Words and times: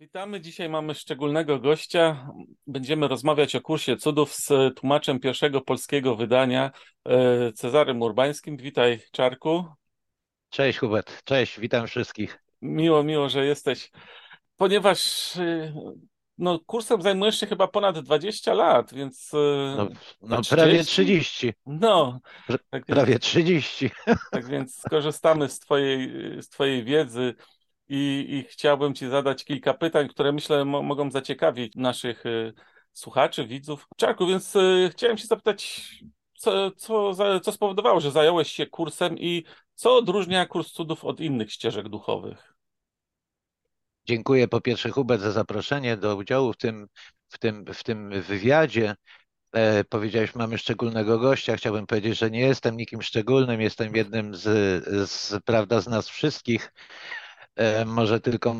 Witamy. 0.00 0.40
Dzisiaj 0.40 0.68
mamy 0.68 0.94
szczególnego 0.94 1.58
gościa. 1.58 2.28
Będziemy 2.66 3.08
rozmawiać 3.08 3.56
o 3.56 3.60
kursie 3.60 3.96
cudów 3.96 4.34
z 4.34 4.48
tłumaczem 4.76 5.20
pierwszego 5.20 5.60
polskiego 5.60 6.16
wydania 6.16 6.70
e, 7.04 7.52
Cezarym 7.52 8.02
Urbańskim. 8.02 8.56
Witaj, 8.56 9.00
Czarku. 9.12 9.64
Cześć 10.50 10.78
Hubert, 10.78 11.24
cześć, 11.24 11.60
witam 11.60 11.86
wszystkich. 11.86 12.42
Miło, 12.62 13.02
miło, 13.02 13.28
że 13.28 13.46
jesteś. 13.46 13.90
Ponieważ 14.56 15.32
e, 15.36 15.74
no, 16.38 16.58
kursem 16.66 17.02
zajmujesz 17.02 17.40
się 17.40 17.46
chyba 17.46 17.68
ponad 17.68 17.98
20 17.98 18.54
lat, 18.54 18.94
więc 18.94 19.30
e, 19.34 19.74
No, 19.76 19.88
no 20.20 20.40
prawie 20.50 20.84
30? 20.84 20.92
30, 20.92 21.52
No, 21.66 22.20
tak 22.70 22.86
prawie 22.86 23.12
więc, 23.12 23.24
30. 23.24 23.90
tak 24.32 24.46
więc 24.46 24.76
skorzystamy 24.76 25.48
z 25.48 25.58
twojej, 25.58 26.10
z 26.42 26.48
twojej 26.48 26.84
wiedzy 26.84 27.34
i, 27.88 28.26
i 28.28 28.44
chciałbym 28.44 28.94
ci 28.94 29.08
zadać 29.08 29.44
kilka 29.44 29.74
pytań, 29.74 30.08
które 30.08 30.32
myślę 30.32 30.64
mo 30.64 30.82
mogą 30.82 31.10
zaciekawić 31.10 31.72
naszych 31.76 32.26
y, 32.26 32.52
słuchaczy, 32.92 33.46
widzów. 33.46 33.86
Czarku, 33.96 34.26
więc 34.26 34.56
y, 34.56 34.90
chciałem 34.92 35.18
się 35.18 35.26
zapytać, 35.26 35.90
co, 36.34 36.70
co, 36.70 37.14
za, 37.14 37.40
co 37.40 37.52
spowodowało, 37.52 38.00
że 38.00 38.10
zająłeś 38.10 38.52
się 38.52 38.66
kursem 38.66 39.18
i 39.18 39.44
co 39.74 39.96
odróżnia 39.96 40.46
kurs 40.46 40.72
cudów 40.72 41.04
od 41.04 41.20
innych 41.20 41.52
ścieżek 41.52 41.88
duchowych? 41.88 42.54
Dziękuję 44.04 44.48
po 44.48 44.60
pierwsze 44.60 44.90
Hubert 44.90 45.22
za 45.22 45.32
zaproszenie 45.32 45.96
do 45.96 46.16
udziału 46.16 46.52
w 46.52 46.56
tym, 46.56 46.86
w 47.28 47.38
tym, 47.38 47.64
w 47.74 47.84
tym 47.84 48.22
wywiadzie. 48.22 48.94
E, 49.52 49.84
powiedziałeś, 49.84 50.34
mamy 50.34 50.58
szczególnego 50.58 51.18
gościa. 51.18 51.56
Chciałbym 51.56 51.86
powiedzieć, 51.86 52.18
że 52.18 52.30
nie 52.30 52.40
jestem 52.40 52.76
nikim 52.76 53.02
szczególnym, 53.02 53.60
jestem 53.60 53.96
jednym 53.96 54.34
z, 54.34 54.42
z 55.10 55.44
prawda, 55.44 55.80
z 55.80 55.86
nas 55.86 56.08
wszystkich. 56.08 56.72
E, 57.56 57.84
może 57.84 58.20
tylko, 58.20 58.54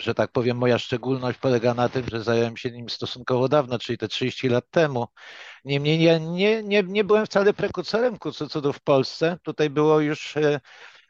że 0.00 0.14
tak 0.14 0.32
powiem, 0.32 0.56
moja 0.56 0.78
szczególność 0.78 1.38
polega 1.38 1.74
na 1.74 1.88
tym, 1.88 2.04
że 2.10 2.22
zająłem 2.22 2.56
się 2.56 2.70
nim 2.70 2.88
stosunkowo 2.88 3.48
dawno, 3.48 3.78
czyli 3.78 3.98
te 3.98 4.08
30 4.08 4.48
lat 4.48 4.70
temu. 4.70 5.06
Niemniej 5.64 6.02
ja 6.02 6.18
nie, 6.18 6.62
nie, 6.62 6.82
nie 6.82 7.04
byłem 7.04 7.26
wcale 7.26 7.54
prekursorem 7.54 8.18
kursu 8.18 8.48
cudów 8.48 8.76
w 8.76 8.80
Polsce. 8.80 9.38
Tutaj 9.42 9.70
było 9.70 10.00
już 10.00 10.36
e, 10.36 10.60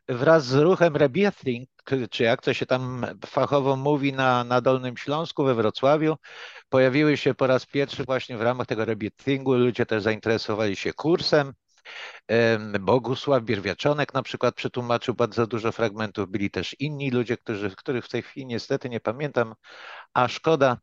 wraz 0.08 0.46
z 0.46 0.54
ruchem 0.54 0.96
rebirthing, 0.96 1.68
czy 2.10 2.22
jak 2.22 2.42
to 2.42 2.54
się 2.54 2.66
tam 2.66 3.06
fachowo 3.26 3.76
mówi 3.76 4.12
na, 4.12 4.44
na 4.44 4.60
Dolnym 4.60 4.96
Śląsku, 4.96 5.44
we 5.44 5.54
Wrocławiu, 5.54 6.16
pojawiły 6.68 7.16
się 7.16 7.34
po 7.34 7.46
raz 7.46 7.66
pierwszy 7.66 8.04
właśnie 8.04 8.36
w 8.36 8.42
ramach 8.42 8.66
tego 8.66 8.84
rebirthingu. 8.84 9.54
Ludzie 9.54 9.86
też 9.86 10.02
zainteresowali 10.02 10.76
się 10.76 10.92
kursem. 10.92 11.52
Bogusław 12.80 13.42
Bierwiaczonek 13.42 14.14
na 14.14 14.22
przykład 14.22 14.54
przetłumaczył 14.54 15.14
bardzo 15.14 15.46
dużo 15.46 15.72
fragmentów. 15.72 16.28
Byli 16.28 16.50
też 16.50 16.76
inni 16.78 17.10
ludzie, 17.10 17.36
którzy, 17.36 17.70
których 17.70 18.04
w 18.04 18.08
tej 18.08 18.22
chwili 18.22 18.46
niestety 18.46 18.88
nie 18.88 19.00
pamiętam, 19.00 19.54
a 20.14 20.28
szkoda. 20.28 20.78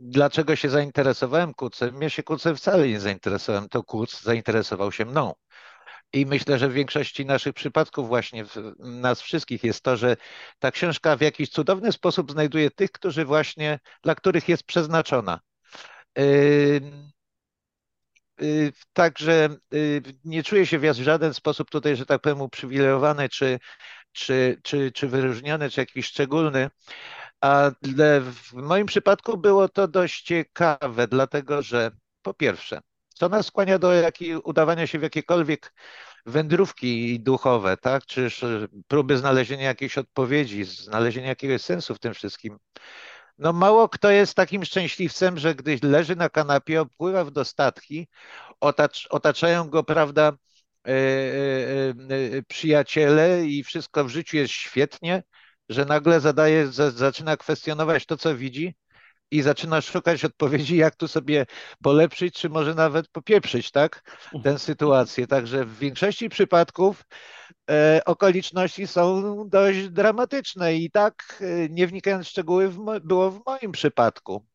Dlaczego 0.00 0.56
się 0.56 0.70
zainteresowałem 0.70 1.54
kursem? 1.54 1.94
Mnie 1.94 2.10
się 2.10 2.22
kursem 2.22 2.56
wcale 2.56 2.88
nie 2.88 3.00
zainteresowałem. 3.00 3.68
To 3.68 3.82
kurs 3.82 4.22
zainteresował 4.22 4.92
się 4.92 5.04
mną. 5.04 5.34
I 6.12 6.26
myślę, 6.26 6.58
że 6.58 6.68
w 6.68 6.72
większości 6.72 7.26
naszych 7.26 7.54
przypadków, 7.54 8.08
właśnie 8.08 8.44
nas 8.78 9.20
wszystkich, 9.20 9.64
jest 9.64 9.82
to, 9.82 9.96
że 9.96 10.16
ta 10.58 10.70
książka 10.70 11.16
w 11.16 11.20
jakiś 11.20 11.50
cudowny 11.50 11.92
sposób 11.92 12.32
znajduje 12.32 12.70
tych, 12.70 12.92
którzy 12.92 13.24
właśnie, 13.24 13.78
dla 14.02 14.14
których 14.14 14.48
jest 14.48 14.62
przeznaczona. 14.62 15.40
Y, 18.42 18.72
Także 18.92 19.48
y, 19.74 20.02
nie 20.24 20.42
czuję 20.42 20.66
się 20.66 20.78
w 20.78 20.94
żaden 20.94 21.34
sposób 21.34 21.70
tutaj, 21.70 21.96
że 21.96 22.06
tak 22.06 22.20
powiem, 22.22 22.40
uprzywilejowany, 22.40 23.28
czy, 23.28 23.58
czy, 24.12 24.60
czy, 24.62 24.92
czy 24.92 25.08
wyróżniony, 25.08 25.70
czy 25.70 25.80
jakiś 25.80 26.06
szczególny. 26.06 26.70
A 27.40 27.70
dla- 27.82 28.20
w 28.20 28.52
moim 28.52 28.86
przypadku 28.86 29.36
było 29.38 29.68
to 29.68 29.88
dość 29.88 30.22
ciekawe, 30.22 31.08
dlatego 31.08 31.62
że 31.62 31.90
po 32.22 32.34
pierwsze, 32.34 32.80
co 33.14 33.28
nas 33.28 33.46
skłania 33.46 33.78
do 33.78 33.92
jakiej, 33.94 34.36
udawania 34.36 34.86
się 34.86 34.98
w 34.98 35.02
jakiekolwiek 35.02 35.74
wędrówki 36.26 37.20
duchowe, 37.20 37.76
tak? 37.76 38.06
Czyż 38.06 38.42
e, 38.42 38.68
próby 38.88 39.18
znalezienia 39.18 39.64
jakiejś 39.64 39.98
odpowiedzi, 39.98 40.64
znalezienia 40.64 41.28
jakiegoś 41.28 41.62
sensu 41.62 41.94
w 41.94 41.98
tym 41.98 42.14
wszystkim. 42.14 42.58
No 43.38 43.52
mało 43.52 43.88
kto 43.88 44.10
jest 44.10 44.34
takim 44.34 44.64
szczęśliwcem, 44.64 45.38
że 45.38 45.54
gdy 45.54 45.78
leży 45.82 46.16
na 46.16 46.28
kanapie, 46.28 46.80
opływa 46.80 47.24
w 47.24 47.30
dostatki, 47.30 48.08
otacz, 48.60 49.06
otaczają 49.10 49.70
go, 49.70 49.84
prawda, 49.84 50.32
e, 50.88 50.90
e, 50.90 50.94
e, 52.38 52.42
przyjaciele 52.48 53.46
i 53.46 53.64
wszystko 53.64 54.04
w 54.04 54.08
życiu 54.08 54.36
jest 54.36 54.52
świetnie, 54.52 55.22
że 55.68 55.84
nagle 55.84 56.20
zadaje, 56.20 56.66
za- 56.66 56.90
zaczyna 56.90 57.36
kwestionować 57.36 58.06
to, 58.06 58.16
co 58.16 58.36
widzi 58.36 58.74
i 59.30 59.42
zaczyna 59.42 59.80
szukać 59.80 60.24
odpowiedzi, 60.24 60.76
jak 60.76 60.96
tu 60.96 61.08
sobie 61.08 61.46
polepszyć, 61.82 62.34
czy 62.34 62.48
może 62.48 62.74
nawet 62.74 63.08
popieprzyć, 63.08 63.70
tak, 63.70 64.02
tę 64.44 64.58
sytuację. 64.58 65.26
Także 65.26 65.64
w 65.64 65.78
większości 65.78 66.28
przypadków 66.28 67.04
okoliczności 68.04 68.86
są 68.86 69.34
dość 69.48 69.88
dramatyczne 69.88 70.74
i 70.74 70.90
tak, 70.90 71.38
e, 71.40 71.68
nie 71.68 71.86
wnikając 71.86 72.26
w 72.26 72.30
szczegóły, 72.30 72.70
było 73.02 73.30
w 73.30 73.40
moim 73.46 73.72
przypadku. 73.72 74.46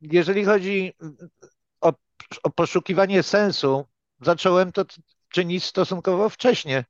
Jeżeli 0.00 0.44
chodzi 0.44 0.94
o, 1.80 1.92
o 2.42 2.50
poszukiwanie 2.50 3.22
sensu, 3.22 3.86
zacząłem 4.20 4.72
to 4.72 4.84
czynić 5.28 5.64
stosunkowo 5.64 6.28
wcześnie, 6.28 6.84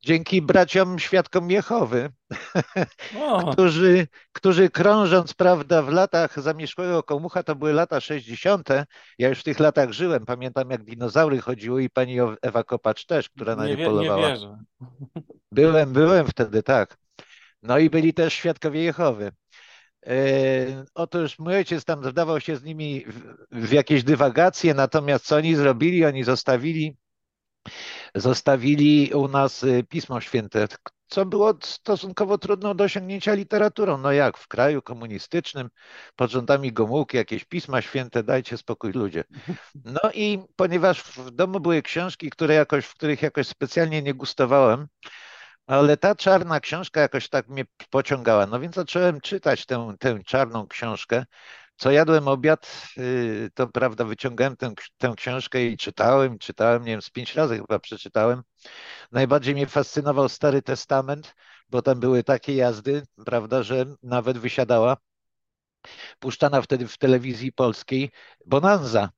dzięki 0.00 0.42
braciom 0.42 0.98
świadkom 0.98 1.50
Jehowy 1.50 2.12
którzy, 3.52 4.06
którzy 4.32 4.70
krążąc, 4.70 5.34
prawda, 5.34 5.82
w 5.82 5.88
latach 5.88 6.40
zamieszkłego 6.40 7.02
komucha, 7.02 7.42
to 7.42 7.54
były 7.54 7.72
lata 7.72 8.00
60. 8.00 8.68
Ja 9.18 9.28
już 9.28 9.40
w 9.40 9.42
tych 9.42 9.60
latach 9.60 9.92
żyłem. 9.92 10.26
Pamiętam, 10.26 10.70
jak 10.70 10.84
dinozaury 10.84 11.40
chodziły 11.40 11.84
i 11.84 11.90
pani 11.90 12.16
Ewa 12.42 12.64
Kopacz 12.64 13.06
też, 13.06 13.28
która 13.28 13.56
na 13.56 13.64
nie 13.64 13.70
nie 13.70 13.76
wie, 13.76 13.82
nie 13.84 13.90
polowała. 13.90 14.28
wierzę. 14.28 14.58
Byłem, 15.52 15.92
byłem 15.92 16.26
wtedy, 16.26 16.62
tak. 16.62 16.96
No 17.62 17.78
i 17.78 17.90
byli 17.90 18.14
też 18.14 18.34
świadkowie 18.34 18.82
Jehowy. 18.82 19.32
E, 20.06 20.16
otóż 20.94 21.38
mój 21.38 21.54
ojciec 21.54 21.84
tam 21.84 22.02
wdawał 22.02 22.40
się 22.40 22.56
z 22.56 22.64
nimi 22.64 23.04
w, 23.06 23.68
w 23.68 23.72
jakieś 23.72 24.04
dywagacje, 24.04 24.74
natomiast 24.74 25.26
co 25.26 25.36
oni 25.36 25.56
zrobili? 25.56 26.04
Oni 26.04 26.24
zostawili 26.24 26.96
zostawili 28.14 29.10
u 29.14 29.28
nas 29.28 29.62
y, 29.62 29.84
Pismo 29.88 30.20
Święte, 30.20 30.68
co 31.06 31.26
było 31.26 31.54
stosunkowo 31.62 32.38
trudno 32.38 32.74
do 32.74 32.84
osiągnięcia 32.84 33.34
literaturą. 33.34 33.98
No 33.98 34.12
jak 34.12 34.38
w 34.38 34.48
kraju 34.48 34.82
komunistycznym, 34.82 35.68
pod 36.16 36.30
rządami 36.30 36.72
Gomułki, 36.72 37.16
jakieś 37.16 37.44
Pisma 37.44 37.82
Święte, 37.82 38.22
dajcie 38.22 38.56
spokój 38.58 38.92
ludzie. 38.92 39.24
No 39.84 40.00
i 40.14 40.38
ponieważ 40.56 41.02
w 41.02 41.30
domu 41.30 41.60
były 41.60 41.82
książki, 41.82 42.30
które 42.30 42.54
jakoś, 42.54 42.86
w 42.86 42.94
których 42.94 43.22
jakoś 43.22 43.46
specjalnie 43.46 44.02
nie 44.02 44.14
gustowałem, 44.14 44.86
ale 45.66 45.96
ta 45.96 46.14
czarna 46.14 46.60
książka 46.60 47.00
jakoś 47.00 47.28
tak 47.28 47.48
mnie 47.48 47.64
pociągała. 47.90 48.46
No 48.46 48.60
więc 48.60 48.74
zacząłem 48.74 49.20
czytać 49.20 49.66
tę, 49.66 49.94
tę 50.00 50.24
czarną 50.26 50.66
książkę. 50.66 51.24
Co 51.76 51.90
jadłem 51.90 52.28
obiad, 52.28 52.88
y, 52.98 53.50
to 53.54 53.66
prawda, 53.68 54.04
wyciągałem 54.04 54.56
tę, 54.56 54.72
tę 54.98 55.14
książkę 55.16 55.64
i 55.64 55.76
czytałem, 55.76 56.38
czytałem, 56.38 56.84
nie 56.84 56.92
wiem, 56.92 57.02
z 57.02 57.10
pięć 57.10 57.34
razy 57.34 57.56
chyba 57.56 57.78
przeczytałem. 57.78 58.42
Najbardziej 59.12 59.54
mnie 59.54 59.66
fascynował 59.66 60.28
Stary 60.28 60.62
Testament, 60.62 61.34
bo 61.68 61.82
tam 61.82 62.00
były 62.00 62.24
takie 62.24 62.54
jazdy, 62.54 63.02
prawda, 63.26 63.62
że 63.62 63.86
nawet 64.02 64.38
wysiadała, 64.38 64.96
puszczana 66.18 66.62
wtedy 66.62 66.88
w 66.88 66.98
telewizji 66.98 67.52
polskiej, 67.52 68.10
Bonanza. 68.46 69.10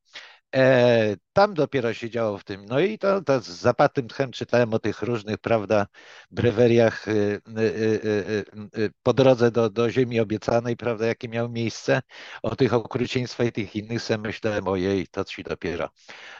E, 0.57 1.17
tam 1.33 1.55
dopiero 1.55 1.95
się 1.95 2.11
działo 2.11 2.39
w 2.39 2.45
tym. 2.45 2.65
No 2.65 2.81
i 2.81 2.99
to, 2.99 3.23
to 3.23 3.41
z 3.41 3.47
zapartym 3.47 4.09
tchem 4.09 4.31
czytałem 4.33 4.75
o 4.75 4.79
tych 4.79 5.03
różnych, 5.03 5.39
prawda, 5.39 5.87
breweriach 6.31 7.09
y, 7.09 7.13
y, 7.13 7.61
y, 7.61 8.45
y, 8.77 8.81
y, 8.83 8.91
po 9.03 9.15
drodze 9.15 9.51
do, 9.51 9.71
do 9.71 9.91
ziemi 9.91 10.21
obiecanej, 10.21 10.77
prawda, 10.77 11.07
jakie 11.07 11.29
miały 11.29 11.49
miejsce, 11.49 12.03
o 12.43 12.57
tych 12.57 12.75
okrucieństwach 12.75 13.47
i 13.47 13.53
tych 13.53 13.77
innych, 13.77 14.03
sobie 14.03 14.19
myślałem, 14.19 14.69
ojej, 14.69 15.07
to 15.07 15.25
ci 15.25 15.43
dopiero. 15.43 15.89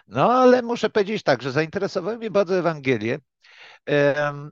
No 0.09 0.33
ale 0.33 0.63
muszę 0.63 0.91
powiedzieć 0.91 1.23
tak, 1.23 1.43
że 1.43 1.53
zainteresowały 1.53 2.19
mnie 2.19 2.31
bardzo 2.31 2.59
Ewangelie. 2.59 3.19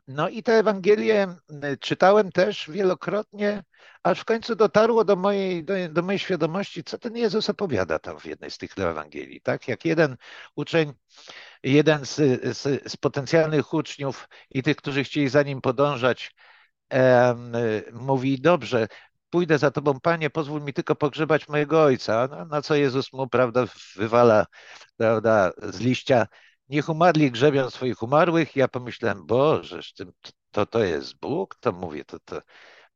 No 0.08 0.28
i 0.28 0.42
te 0.42 0.52
Ewangelie 0.52 1.22
m, 1.22 1.36
czytałem 1.80 2.32
też 2.32 2.70
wielokrotnie, 2.70 3.64
aż 4.02 4.20
w 4.20 4.24
końcu 4.24 4.56
dotarło 4.56 5.04
do 5.04 5.16
mojej, 5.16 5.64
do, 5.64 5.74
do 5.90 6.02
mojej 6.02 6.18
świadomości, 6.18 6.84
co 6.84 6.98
ten 6.98 7.16
Jezus 7.16 7.50
opowiada 7.50 7.98
tam 7.98 8.20
w 8.20 8.24
jednej 8.26 8.50
z 8.50 8.58
tych 8.58 8.78
Ewangelii. 8.78 9.40
Tak 9.40 9.68
jak 9.68 9.84
jeden 9.84 10.16
uczeń, 10.56 10.92
jeden 11.62 12.06
z, 12.06 12.16
z, 12.56 12.92
z 12.92 12.96
potencjalnych 12.96 13.74
uczniów 13.74 14.28
i 14.50 14.62
tych, 14.62 14.76
którzy 14.76 15.04
chcieli 15.04 15.28
za 15.28 15.42
nim 15.42 15.60
podążać, 15.60 16.34
em, 16.90 17.52
mówi, 17.92 18.40
dobrze, 18.40 18.88
pójdę 19.30 19.58
za 19.58 19.70
tobą, 19.70 20.00
panie, 20.00 20.30
pozwól 20.30 20.62
mi 20.62 20.72
tylko 20.72 20.94
pogrzebać 20.94 21.48
mojego 21.48 21.82
ojca. 21.82 22.28
No, 22.30 22.44
na 22.44 22.62
co 22.62 22.74
Jezus 22.74 23.12
mu, 23.12 23.28
prawda, 23.28 23.64
wywala, 23.96 24.46
prawda, 24.96 25.52
z 25.62 25.80
liścia, 25.80 26.26
niech 26.68 26.88
umarli 26.88 27.30
grzebią 27.30 27.70
swoich 27.70 28.02
umarłych. 28.02 28.56
Ja 28.56 28.68
pomyślałem, 28.68 29.26
Boże, 29.26 29.80
tym, 29.96 30.12
to, 30.50 30.66
to 30.66 30.84
jest 30.84 31.16
Bóg, 31.20 31.56
to 31.60 31.72
mówię, 31.72 32.04
to, 32.04 32.18
to, 32.20 32.40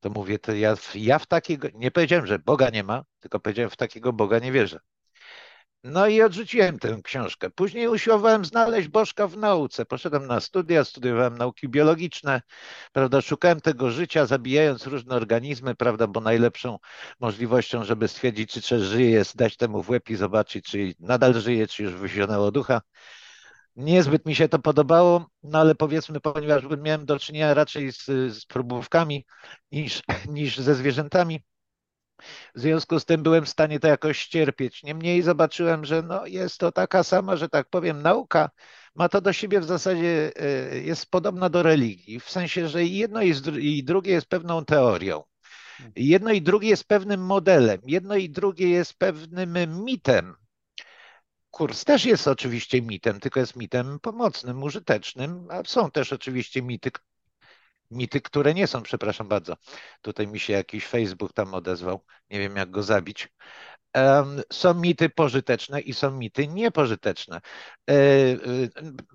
to 0.01 0.11
mówię, 0.11 0.39
to 0.39 0.53
ja, 0.55 0.75
ja 0.95 1.19
w 1.19 1.27
takiego, 1.27 1.69
nie 1.75 1.91
powiedziałem, 1.91 2.27
że 2.27 2.39
Boga 2.39 2.71
nie 2.71 2.85
ma, 2.85 3.05
tylko 3.21 3.41
powiedziałem, 3.41 3.71
w 3.71 3.77
takiego 3.77 4.13
Boga 4.13 4.39
nie 4.39 4.53
wierzę. 4.53 4.79
No 5.85 6.07
i 6.07 6.23
odrzuciłem 6.23 6.79
tę 6.79 7.01
książkę. 7.05 7.51
Później 7.51 7.89
usiłowałem 7.89 8.45
znaleźć 8.45 8.89
Bożka 8.89 9.27
w 9.27 9.37
nauce. 9.37 9.87
Poszedłem 9.87 10.27
na 10.27 10.41
studia, 10.41 10.85
studiowałem 10.85 11.39
nauki 11.39 11.69
biologiczne, 11.69 12.43
prawda, 12.93 13.21
szukałem 13.21 13.61
tego 13.61 13.91
życia, 13.91 14.27
zabijając 14.27 14.87
różne 14.87 15.15
organizmy, 15.15 15.75
prawda, 15.75 16.07
bo 16.07 16.21
najlepszą 16.21 16.79
możliwością, 17.21 17.85
żeby 17.85 18.09
stwierdzić, 18.09 18.53
czy 18.53 18.63
coś 18.63 18.83
żyje, 18.83 19.11
jest 19.11 19.37
dać 19.37 19.57
temu 19.57 19.83
w 19.83 19.91
łeb 19.91 20.11
i 20.11 20.17
zobaczyć, 20.17 20.65
czy 20.65 20.95
nadal 21.01 21.35
żyje, 21.35 21.67
czy 21.67 21.83
już 21.83 21.95
wyzionęło 21.95 22.53
ducha. 22.53 22.81
Niezbyt 23.79 24.27
mi 24.27 24.35
się 24.35 24.49
to 24.49 24.59
podobało, 24.59 25.31
no 25.43 25.59
ale 25.59 25.75
powiedzmy, 25.75 26.21
ponieważ 26.21 26.65
miałem 26.79 27.07
do 27.07 27.19
czynienia 27.19 27.55
raczej 27.55 27.93
z, 27.93 28.05
z 28.35 28.47
próbówkami 28.47 29.27
niż, 29.73 30.03
niż 30.37 30.59
ze 30.59 30.75
zwierzętami, 30.75 31.43
w 32.55 32.61
związku 32.61 33.01
z 33.01 33.05
tym 33.05 33.23
byłem 33.23 33.45
w 33.45 33.49
stanie 33.49 33.81
to 33.81 33.89
jakoś 33.89 34.19
ścierpieć. 34.19 34.83
Niemniej 34.83 35.23
zobaczyłem, 35.23 35.85
że 35.85 36.03
no 36.03 36.27
jest 36.27 36.59
to 36.59 36.73
taka 36.73 37.03
sama, 37.03 37.37
że 37.37 37.49
tak 37.49 37.69
powiem, 37.69 38.03
nauka 38.03 38.51
ma 38.95 39.09
to 39.09 39.21
do 39.21 39.33
siebie 39.33 39.61
w 39.61 39.65
zasadzie, 39.65 40.33
e, 40.37 40.79
jest 40.79 41.11
podobna 41.11 41.49
do 41.49 41.63
religii, 41.63 42.21
w 42.21 42.31
sensie, 42.31 42.69
że 42.69 42.85
jedno 42.85 43.21
i 43.59 43.85
drugie 43.85 44.13
jest 44.13 44.27
pewną 44.27 44.65
teorią. 44.65 45.23
Jedno 45.97 46.33
i 46.33 46.43
drugie 46.43 46.69
jest 46.69 46.85
pewnym 46.85 47.21
modelem, 47.27 47.81
jedno 47.87 48.17
i 48.17 48.31
drugie 48.31 48.69
jest 48.69 48.99
pewnym 48.99 49.85
mitem. 49.85 50.35
Kurs 51.59 51.85
też 51.85 52.05
jest 52.05 52.29
oczywiście 52.29 52.83
mitem, 52.83 53.21
tylko 53.21 53.41
jest 53.41 53.57
mitem 53.57 54.01
pomocnym, 54.01 54.63
użytecznym, 54.63 55.47
a 55.51 55.65
są 55.65 55.91
też 55.91 56.13
oczywiście 56.13 56.63
mity, 56.63 56.91
mity, 57.91 58.21
które 58.21 58.55
nie 58.55 58.67
są, 58.67 58.83
przepraszam 58.83 59.29
bardzo. 59.29 59.57
Tutaj 60.03 60.27
mi 60.27 60.41
się 60.41 60.53
jakiś 60.53 60.87
Facebook 60.87 61.33
tam 61.33 61.55
odezwał, 61.55 62.05
nie 62.31 62.39
wiem 62.39 62.57
jak 62.57 62.71
go 62.71 62.83
zabić. 62.83 63.29
Są 64.53 64.75
mity 64.75 65.09
pożyteczne 65.09 65.81
i 65.81 65.95
są 65.95 66.11
mity 66.11 66.49
niepożyteczne. 66.49 67.41
E, 67.91 67.93
e, 67.93 68.37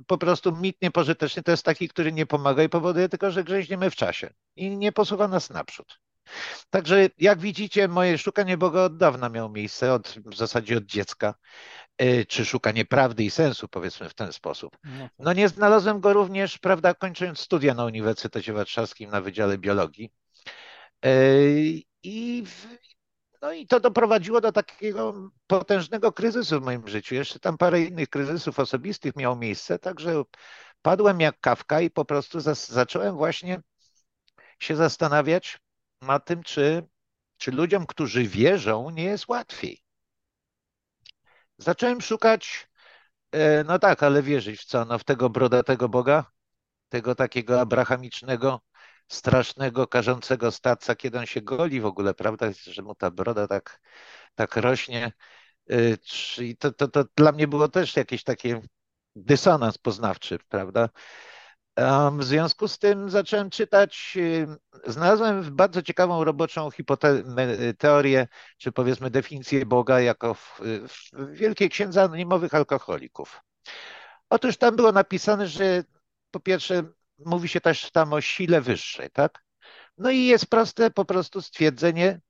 po 0.07 0.17
prostu 0.17 0.57
mit 0.57 0.81
niepożyteczny 0.81 1.43
to 1.43 1.51
jest 1.51 1.65
taki, 1.65 1.89
który 1.89 2.11
nie 2.11 2.25
pomaga 2.25 2.63
i 2.63 2.69
powoduje 2.69 3.09
tylko, 3.09 3.31
że 3.31 3.43
grzęźniemy 3.43 3.89
w 3.89 3.95
czasie 3.95 4.33
i 4.55 4.77
nie 4.77 4.91
posuwa 4.91 5.27
nas 5.27 5.49
naprzód. 5.49 6.02
Także 6.69 7.09
jak 7.17 7.39
widzicie, 7.39 7.87
moje 7.87 8.17
szukanie 8.17 8.57
Boga 8.57 8.81
od 8.81 8.97
dawna 8.97 9.29
miało 9.29 9.49
miejsce, 9.49 9.93
od, 9.93 10.15
w 10.25 10.35
zasadzie 10.35 10.77
od 10.77 10.85
dziecka. 10.85 11.33
E, 11.97 12.25
czy 12.25 12.45
szukanie 12.45 12.85
prawdy 12.85 13.23
i 13.23 13.31
sensu, 13.31 13.67
powiedzmy 13.67 14.09
w 14.09 14.13
ten 14.13 14.33
sposób. 14.33 14.77
No, 14.83 15.03
tak. 15.03 15.11
no 15.19 15.33
nie 15.33 15.49
znalazłem 15.49 15.99
go 15.99 16.13
również, 16.13 16.57
prawda, 16.57 16.93
kończąc 16.93 17.39
studia 17.39 17.73
na 17.73 17.85
Uniwersytecie 17.85 18.53
Warszawskim 18.53 19.09
na 19.09 19.21
Wydziale 19.21 19.57
Biologii. 19.57 20.11
E, 21.05 21.11
I, 22.03 22.43
no 23.41 23.53
i 23.53 23.67
to 23.67 23.79
doprowadziło 23.79 24.41
do 24.41 24.51
takiego 24.51 25.29
potężnego 25.47 26.11
kryzysu 26.11 26.59
w 26.59 26.63
moim 26.63 26.87
życiu. 26.87 27.15
Jeszcze 27.15 27.39
tam 27.39 27.57
parę 27.57 27.81
innych 27.81 28.09
kryzysów 28.09 28.59
osobistych 28.59 29.15
miało 29.15 29.35
miejsce, 29.35 29.79
także 29.79 30.23
padłem 30.81 31.19
jak 31.19 31.39
kawka 31.39 31.81
i 31.81 31.89
po 31.89 32.05
prostu 32.05 32.39
zacząłem 32.55 33.15
właśnie 33.15 33.61
się 34.59 34.75
zastanawiać 34.75 35.59
nad 36.03 36.25
tym, 36.25 36.43
czy, 36.43 36.87
czy 37.37 37.51
ludziom, 37.51 37.85
którzy 37.85 38.23
wierzą, 38.27 38.89
nie 38.89 39.03
jest 39.03 39.27
łatwiej. 39.27 39.83
Zacząłem 41.57 42.01
szukać, 42.01 42.69
e, 43.31 43.63
no 43.63 43.79
tak, 43.79 44.03
ale 44.03 44.23
wierzyć 44.23 44.59
w 44.61 44.65
co? 44.65 44.85
No 44.85 44.99
w 44.99 45.03
tego 45.03 45.29
brodatego 45.29 45.89
Boga, 45.89 46.25
tego 46.89 47.15
takiego 47.15 47.61
abrahamicznego, 47.61 48.61
strasznego, 49.07 49.87
karzącego 49.87 50.51
starca, 50.51 50.95
kiedy 50.95 51.19
on 51.19 51.25
się 51.25 51.41
goli 51.41 51.81
w 51.81 51.85
ogóle, 51.85 52.13
prawda, 52.13 52.47
że 52.63 52.81
mu 52.81 52.95
ta 52.95 53.11
broda 53.11 53.47
tak, 53.47 53.81
tak 54.35 54.55
rośnie. 54.57 55.11
E, 55.71 55.75
I 56.43 56.57
to, 56.57 56.71
to, 56.71 56.87
to 56.87 57.05
dla 57.17 57.31
mnie 57.31 57.47
było 57.47 57.67
też 57.69 57.95
jakieś 57.95 58.23
takie 58.23 58.61
dysonans 59.15 59.77
poznawczy, 59.77 60.39
prawda? 60.49 60.89
W 62.17 62.23
związku 62.23 62.67
z 62.67 62.79
tym 62.79 63.09
zacząłem 63.09 63.49
czytać, 63.49 64.17
znalazłem 64.87 65.55
bardzo 65.55 65.81
ciekawą 65.81 66.23
roboczą 66.23 66.69
teorię, 67.77 68.27
czy 68.57 68.71
powiedzmy 68.71 69.09
definicję 69.09 69.65
Boga 69.65 69.99
jako 69.99 70.33
w, 70.33 70.61
w 71.13 71.31
Wielkiej 71.31 71.69
Księdze 71.69 72.03
Anonimowych 72.03 72.53
Alkoholików. 72.53 73.41
Otóż 74.29 74.57
tam 74.57 74.75
było 74.75 74.91
napisane, 74.91 75.47
że 75.47 75.83
po 76.31 76.39
pierwsze 76.39 76.83
mówi 77.17 77.47
się 77.47 77.61
też 77.61 77.91
tam 77.91 78.13
o 78.13 78.21
sile 78.21 78.61
wyższej, 78.61 79.09
tak? 79.09 79.43
No 79.97 80.09
i 80.11 80.25
jest 80.25 80.47
proste 80.47 80.91
po 80.91 81.05
prostu 81.05 81.41
stwierdzenie, 81.41 82.21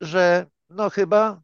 że 0.00 0.46
no 0.70 0.90
chyba, 0.90 1.40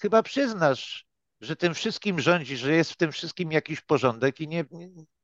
chyba 0.00 0.22
przyznasz, 0.22 1.06
że 1.42 1.56
tym 1.56 1.74
wszystkim 1.74 2.20
rządzi, 2.20 2.56
że 2.56 2.72
jest 2.72 2.92
w 2.92 2.96
tym 2.96 3.12
wszystkim 3.12 3.52
jakiś 3.52 3.80
porządek 3.80 4.40
i 4.40 4.48
nie, 4.48 4.64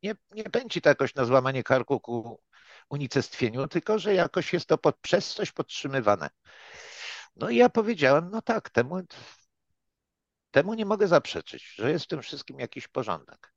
nie, 0.03 0.15
nie 0.31 0.45
pędzi 0.45 0.81
to 0.81 0.89
jakoś 0.89 1.15
na 1.15 1.25
złamanie 1.25 1.63
karku 1.63 2.01
ku 2.01 2.41
unicestwieniu, 2.91 3.69
tylko 3.69 3.99
że 3.99 4.15
jakoś 4.15 4.53
jest 4.53 4.67
to 4.67 4.79
pod, 4.79 4.99
przez 5.01 5.35
coś 5.35 5.53
podtrzymywane. 5.53 6.31
No 7.37 7.51
i 7.51 7.57
ja 7.57 7.69
powiedziałem, 7.69 8.31
no 8.31 8.43
tak, 8.43 8.71
temu, 8.71 9.01
temu 10.51 10.75
nie 10.75 10.87
mogę 10.87 11.09
zaprzeczyć, 11.09 11.75
że 11.75 11.91
jest 11.91 12.05
w 12.05 12.09
tym 12.09 12.23
wszystkim 12.23 12.59
jakiś 12.61 12.89
porządek. 12.89 13.53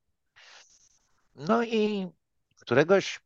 No 1.36 1.64
i 1.64 2.10
któregoś, 2.60 3.20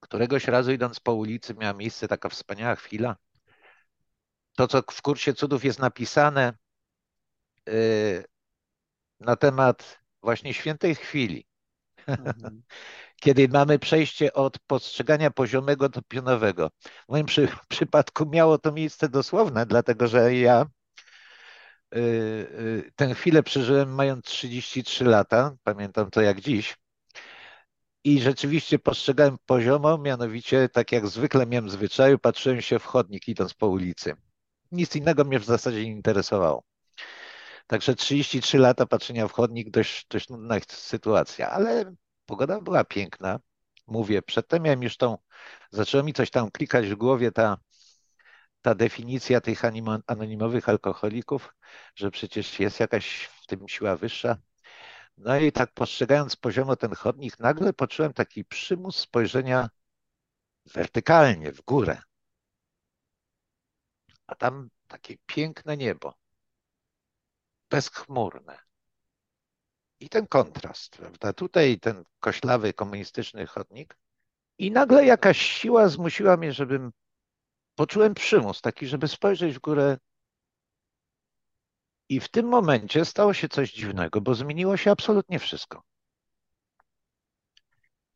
któregoś 0.00 0.44
razu 0.44 0.72
idąc 0.72 1.00
po 1.00 1.14
ulicy 1.14 1.54
miała 1.54 1.74
miejsce 1.74 2.08
taka 2.08 2.28
wspaniała 2.28 2.76
chwila. 2.76 3.16
To, 4.56 4.68
co 4.68 4.82
w 4.90 5.02
kursie 5.02 5.34
cudów 5.34 5.64
jest 5.64 5.78
napisane, 5.78 6.54
na 9.20 9.36
temat 9.36 10.00
właśnie 10.22 10.54
świętej 10.54 10.94
chwili, 10.94 11.46
mhm. 12.06 12.62
kiedy 13.22 13.48
mamy 13.48 13.78
przejście 13.78 14.32
od 14.32 14.58
postrzegania 14.58 15.30
poziomego 15.30 15.88
do 15.88 16.02
pionowego. 16.02 16.70
W 17.08 17.08
moim 17.08 17.26
przy, 17.26 17.48
przypadku 17.68 18.26
miało 18.26 18.58
to 18.58 18.72
miejsce 18.72 19.08
dosłowne, 19.08 19.66
dlatego 19.66 20.08
że 20.08 20.34
ja 20.34 20.66
y, 21.94 21.98
y, 21.98 22.92
tę 22.96 23.14
chwilę 23.14 23.42
przeżyłem 23.42 23.94
mając 23.94 24.24
33 24.24 25.04
lata, 25.04 25.56
pamiętam 25.64 26.10
to 26.10 26.20
jak 26.20 26.40
dziś. 26.40 26.76
I 28.04 28.20
rzeczywiście 28.20 28.78
postrzegałem 28.78 29.36
poziomo, 29.46 29.98
mianowicie 29.98 30.68
tak 30.68 30.92
jak 30.92 31.06
zwykle 31.06 31.46
miałem 31.46 31.70
zwyczaju, 31.70 32.18
patrzyłem 32.18 32.60
się 32.60 32.78
w 32.78 32.84
chodnik 32.84 33.28
idąc 33.28 33.54
po 33.54 33.66
ulicy. 33.68 34.16
Nic 34.72 34.96
innego 34.96 35.24
mnie 35.24 35.38
w 35.38 35.44
zasadzie 35.44 35.84
nie 35.84 35.90
interesowało. 35.90 36.69
Także 37.70 37.94
33 37.94 38.58
lata 38.58 38.86
patrzenia 38.86 39.28
w 39.28 39.32
chodnik, 39.32 39.70
dość, 39.70 40.06
dość 40.08 40.28
nudna 40.28 40.56
sytuacja, 40.68 41.50
ale 41.50 41.94
pogoda 42.26 42.60
była 42.60 42.84
piękna. 42.84 43.40
Mówię, 43.86 44.22
przedtem 44.22 44.62
miałem 44.62 44.82
już 44.82 44.96
tą, 44.96 45.18
zaczęło 45.70 46.04
mi 46.04 46.12
coś 46.12 46.30
tam 46.30 46.50
klikać 46.50 46.86
w 46.86 46.94
głowie 46.94 47.32
ta, 47.32 47.58
ta 48.62 48.74
definicja 48.74 49.40
tych 49.40 49.62
anonimowych 50.06 50.68
alkoholików, 50.68 51.54
że 51.94 52.10
przecież 52.10 52.60
jest 52.60 52.80
jakaś 52.80 53.24
w 53.24 53.46
tym 53.46 53.68
siła 53.68 53.96
wyższa. 53.96 54.36
No 55.16 55.38
i 55.38 55.52
tak 55.52 55.72
postrzegając 55.74 56.36
poziomo 56.36 56.76
ten 56.76 56.94
chodnik, 56.94 57.38
nagle 57.38 57.72
poczułem 57.72 58.12
taki 58.12 58.44
przymus 58.44 58.96
spojrzenia 58.96 59.70
wertykalnie, 60.74 61.52
w 61.52 61.62
górę. 61.62 62.02
A 64.26 64.34
tam 64.34 64.70
takie 64.88 65.16
piękne 65.26 65.76
niebo 65.76 66.20
bezchmurne. 67.70 68.58
I 70.00 70.08
ten 70.08 70.26
kontrast, 70.26 70.96
prawda? 70.96 71.32
Tutaj 71.32 71.80
ten 71.80 72.04
koślawy 72.20 72.72
komunistyczny 72.72 73.46
chodnik 73.46 73.96
i 74.58 74.70
nagle 74.70 75.06
jakaś 75.06 75.38
siła 75.40 75.88
zmusiła 75.88 76.36
mnie, 76.36 76.52
żebym 76.52 76.92
poczułem 77.74 78.14
przymus 78.14 78.60
taki, 78.60 78.86
żeby 78.86 79.08
spojrzeć 79.08 79.54
w 79.54 79.60
górę. 79.60 79.98
I 82.08 82.20
w 82.20 82.28
tym 82.28 82.48
momencie 82.48 83.04
stało 83.04 83.34
się 83.34 83.48
coś 83.48 83.72
dziwnego, 83.72 84.20
bo 84.20 84.34
zmieniło 84.34 84.76
się 84.76 84.90
absolutnie 84.90 85.38
wszystko. 85.38 85.82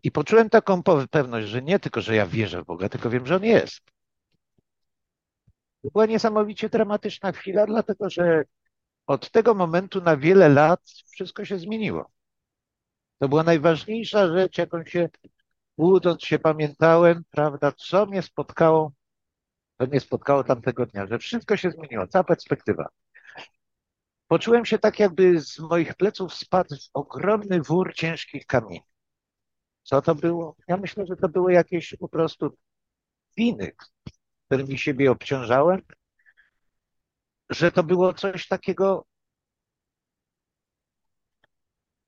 I 0.02 0.10
poczułem 0.10 0.50
taką 0.50 0.82
pewność, 1.10 1.48
że 1.48 1.62
nie 1.62 1.78
tylko, 1.78 2.00
że 2.00 2.14
ja 2.14 2.26
wierzę 2.26 2.62
w 2.62 2.66
Boga, 2.66 2.88
tylko 2.88 3.10
wiem, 3.10 3.26
że 3.26 3.36
On 3.36 3.44
jest. 3.44 3.80
To 5.82 5.90
była 5.90 6.06
niesamowicie 6.06 6.68
dramatyczna 6.68 7.32
chwila, 7.32 7.66
dlatego 7.66 8.10
że 8.10 8.44
od 9.06 9.30
tego 9.30 9.54
momentu 9.54 10.00
na 10.00 10.16
wiele 10.16 10.48
lat 10.48 10.80
wszystko 11.12 11.44
się 11.44 11.58
zmieniło. 11.58 12.10
To 13.18 13.28
była 13.28 13.42
najważniejsza 13.42 14.28
rzecz, 14.28 14.58
jaką 14.58 14.84
się 14.84 15.08
budząc 15.78 16.22
się 16.24 16.38
pamiętałem, 16.38 17.24
prawda, 17.30 17.72
co 17.72 18.06
mnie 18.06 18.22
spotkało, 18.22 18.92
co 19.78 19.86
mnie 19.86 20.00
spotkało 20.00 20.44
tamtego 20.44 20.86
dnia, 20.86 21.06
że 21.06 21.18
wszystko 21.18 21.56
się 21.56 21.70
zmieniło, 21.70 22.06
cała 22.06 22.24
perspektywa. 22.24 22.88
Poczułem 24.28 24.64
się 24.64 24.78
tak, 24.78 24.98
jakby 24.98 25.40
z 25.40 25.58
moich 25.58 25.94
pleców 25.94 26.34
spadł 26.34 26.76
ogromny 26.94 27.62
wór 27.62 27.94
ciężkich 27.94 28.46
kamieni. 28.46 28.84
Co 29.82 30.02
to 30.02 30.14
było? 30.14 30.56
Ja 30.68 30.76
myślę, 30.76 31.06
że 31.06 31.16
to 31.16 31.28
były 31.28 31.52
jakieś 31.52 31.96
po 32.00 32.08
prostu 32.08 32.56
winy, 33.36 33.72
którymi 34.46 34.78
siebie 34.78 35.10
obciążałem, 35.10 35.82
że 37.50 37.72
to 37.72 37.82
było 37.82 38.14
coś 38.14 38.48
takiego, 38.48 39.06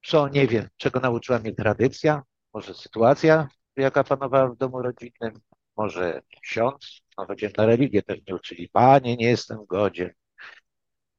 co 0.04 0.28
nie 0.28 0.46
wiem, 0.46 0.68
czego 0.76 1.00
nauczyła 1.00 1.38
mnie 1.38 1.54
tradycja, 1.54 2.22
może 2.54 2.74
sytuacja, 2.74 3.48
jaka 3.76 4.04
panowała 4.04 4.48
w 4.48 4.56
domu 4.56 4.82
rodzinnym, 4.82 5.40
może 5.76 6.22
ksiądz, 6.42 7.00
no 7.18 7.26
chociaż 7.26 7.54
na 7.54 7.66
religię 7.66 8.02
też 8.02 8.18
nie 8.28 8.34
uczyli. 8.34 8.68
Panie, 8.68 9.16
nie 9.16 9.26
jestem 9.26 9.66
godzien. 9.66 10.10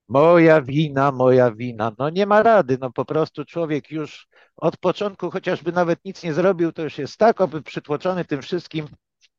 Moja 0.08 0.62
wina, 0.62 1.12
moja 1.12 1.52
wina. 1.52 1.92
No 1.98 2.10
nie 2.10 2.26
ma 2.26 2.44
rady, 2.44 2.78
no 2.82 2.92
po 2.92 3.06
prostu 3.06 3.46
człowiek 3.46 3.92
już 3.92 4.28
od 4.56 4.78
początku, 4.78 5.32
chociażby 5.32 5.72
nawet 5.72 6.06
nic 6.06 6.24
nie 6.24 6.34
zrobił, 6.34 6.72
to 6.72 6.82
już 6.82 6.98
jest 6.98 7.18
tak 7.18 7.42
oby 7.42 7.62
przytłoczony 7.62 8.26
tym 8.26 8.42
wszystkim, 8.42 8.88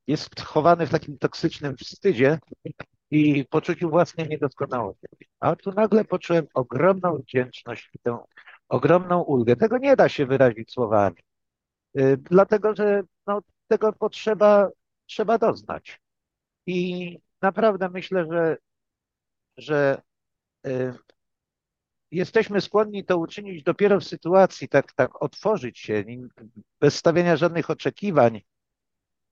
jest 0.07 0.41
chowany 0.41 0.87
w 0.87 0.91
takim 0.91 1.19
toksycznym 1.19 1.77
wstydzie 1.77 2.39
i 3.11 3.45
poczuciu 3.45 3.91
własnej 3.91 4.29
niedoskonałości. 4.29 5.07
A 5.41 5.57
tu 5.57 5.73
nagle 5.73 6.05
poczułem 6.05 6.47
ogromną 6.55 7.17
wdzięczność 7.17 7.91
i 7.95 7.99
tę 7.99 8.19
ogromną 8.69 9.23
ulgę. 9.23 9.57
Tego 9.57 9.79
nie 9.79 9.97
da 9.97 10.09
się 10.09 10.27
wyrazić 10.27 10.73
słowami, 10.73 11.17
y, 11.99 12.17
dlatego 12.17 12.75
że 12.75 13.03
no, 13.27 13.41
tego 13.69 13.93
potrzeba, 13.93 14.71
trzeba 15.07 15.39
doznać. 15.39 16.01
I 16.67 17.19
naprawdę 17.43 17.89
myślę, 17.89 18.27
że, 18.31 18.57
że 19.57 20.03
y, 20.67 20.95
jesteśmy 22.11 22.61
skłonni 22.61 23.05
to 23.05 23.19
uczynić 23.19 23.63
dopiero 23.63 24.01
w 24.01 24.05
sytuacji, 24.05 24.69
tak, 24.69 24.93
tak 24.93 25.23
otworzyć 25.23 25.79
się, 25.79 26.05
bez 26.81 26.97
stawiania 26.97 27.37
żadnych 27.37 27.71
oczekiwań 27.71 28.41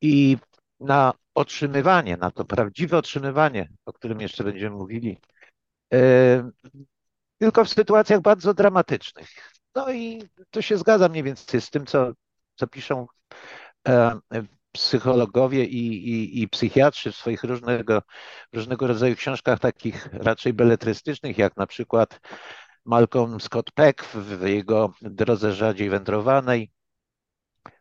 i 0.01 0.37
na 0.81 1.13
otrzymywanie, 1.37 2.17
na 2.17 2.31
to 2.31 2.45
prawdziwe 2.45 2.99
otrzymywanie, 2.99 3.69
o 3.85 3.93
którym 3.93 4.21
jeszcze 4.21 4.45
będziemy 4.45 4.77
mówili, 4.77 5.19
y, 5.95 6.45
tylko 7.39 7.65
w 7.65 7.69
sytuacjach 7.69 8.21
bardzo 8.21 8.55
dramatycznych. 8.55 9.29
No 9.75 9.93
i 9.93 10.23
to 10.51 10.63
się 10.63 10.77
zgadza 10.77 11.09
mniej 11.09 11.23
więcej 11.23 11.61
z 11.61 11.71
tym, 11.71 11.87
co, 11.87 12.13
co 12.55 12.67
piszą 12.67 13.07
e, 13.89 14.21
psychologowie 14.73 15.65
i, 15.65 16.11
i, 16.11 16.43
i 16.43 16.49
psychiatrzy 16.49 17.13
w 17.13 17.17
swoich 17.17 17.45
różnego, 17.45 18.03
różnego 18.53 18.87
rodzaju 18.87 19.17
książkach, 19.17 19.59
takich 19.59 20.09
raczej 20.13 20.53
beletrystycznych, 20.53 21.39
jak 21.39 21.57
na 21.57 21.67
przykład 21.67 22.21
Malcolm 22.85 23.41
Scott 23.41 23.71
Peck 23.71 24.05
w 24.05 24.47
jego 24.47 24.93
Drodze 25.03 25.53
Rzadziej 25.53 25.91
Wędrowanej, 25.91 26.71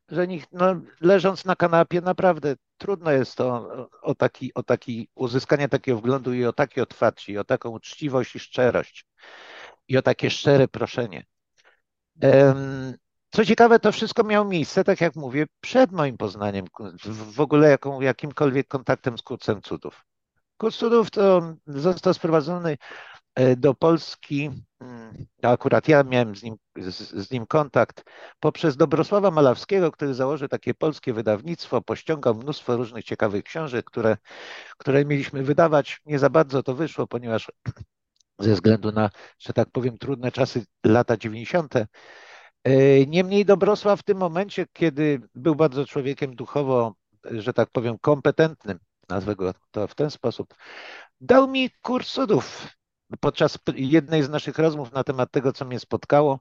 że 0.10 0.28
nich, 0.28 0.46
no, 0.52 0.76
leżąc 1.02 1.46
na 1.46 1.56
kanapie 1.56 2.02
naprawdę 2.02 2.56
trudno 2.78 3.12
jest 3.12 3.36
to 3.36 3.70
o 4.02 4.16
taki, 4.16 4.54
o 4.54 4.64
taki 4.64 5.10
uzyskanie 5.16 5.70
takiego 5.70 5.98
wglądu 5.98 6.34
i 6.34 6.46
o 6.46 6.54
takie 6.54 6.84
otwarcie, 6.84 7.42
o 7.42 7.44
taką 7.44 7.70
uczciwość 7.70 8.36
i 8.36 8.40
szczerość, 8.40 9.06
i 9.88 9.98
o 9.98 10.02
takie 10.02 10.30
szczere 10.30 10.68
proszenie. 10.68 11.26
Co 13.32 13.46
ciekawe, 13.46 13.80
to 13.80 13.92
wszystko 13.92 14.24
miało 14.24 14.46
miejsce, 14.46 14.84
tak 14.84 15.02
jak 15.02 15.16
mówię, 15.16 15.46
przed 15.62 15.92
moim 15.92 16.18
poznaniem, 16.18 16.66
w 17.34 17.40
ogóle 17.40 17.70
jaką, 17.70 18.02
jakimkolwiek 18.02 18.68
kontaktem 18.68 19.18
z 19.18 19.22
kursem 19.22 19.62
cudów. 19.62 20.06
Kurs 20.58 20.78
cudów 20.78 21.12
to 21.12 21.56
został 21.68 22.14
sprowadzony 22.14 22.78
e, 23.36 23.56
do 23.56 23.74
Polski, 23.74 24.52
akurat 25.42 25.88
ja 25.88 26.04
miałem 26.04 26.36
z 26.36 26.44
nim, 26.44 26.56
z, 26.78 26.96
z, 27.12 27.32
nim 27.32 27.46
kontakt, 27.46 28.04
poprzez 28.40 28.78
Dobrosława 28.78 29.32
Malawskiego, 29.32 29.92
który 29.92 30.14
założył 30.14 30.48
takie 30.48 30.74
polskie 30.74 31.14
wydawnictwo, 31.14 31.82
pościągał 31.82 32.36
mnóstwo 32.36 32.78
różnych 32.78 33.04
ciekawych 33.04 33.44
książek, 33.44 33.86
które, 33.86 34.18
które 34.78 35.06
mieliśmy 35.06 35.44
wydawać. 35.44 36.02
Nie 36.06 36.20
za 36.20 36.30
bardzo 36.30 36.64
to 36.64 36.76
wyszło, 36.76 37.08
ponieważ 37.08 37.52
ze 38.40 38.54
względu 38.54 38.92
na, 38.92 39.10
że 39.40 39.54
tak 39.54 39.70
powiem, 39.72 39.98
trudne 39.98 40.32
czasy 40.32 40.66
lata 40.86 41.18
90. 41.18 41.76
E, 41.76 41.86
niemniej 43.08 43.46
Dobrosław 43.46 44.00
w 44.00 44.04
tym 44.04 44.18
momencie, 44.18 44.66
kiedy 44.74 45.22
był 45.36 45.56
bardzo 45.56 45.86
człowiekiem 45.86 46.36
duchowo, 46.36 46.96
że 47.32 47.54
tak 47.54 47.70
powiem, 47.72 47.98
kompetentnym, 48.02 48.80
nazwę 49.10 49.36
go 49.36 49.54
to 49.72 49.88
w 49.88 49.96
ten 49.96 50.12
sposób, 50.12 50.56
dał 51.22 51.48
mi 51.48 51.70
kurs 51.82 52.12
cudów 52.12 52.68
podczas 53.20 53.58
jednej 53.76 54.24
z 54.24 54.30
naszych 54.30 54.58
rozmów 54.58 54.92
na 54.92 55.04
temat 55.04 55.32
tego, 55.32 55.54
co 55.54 55.66
mnie 55.66 55.80
spotkało 55.80 56.40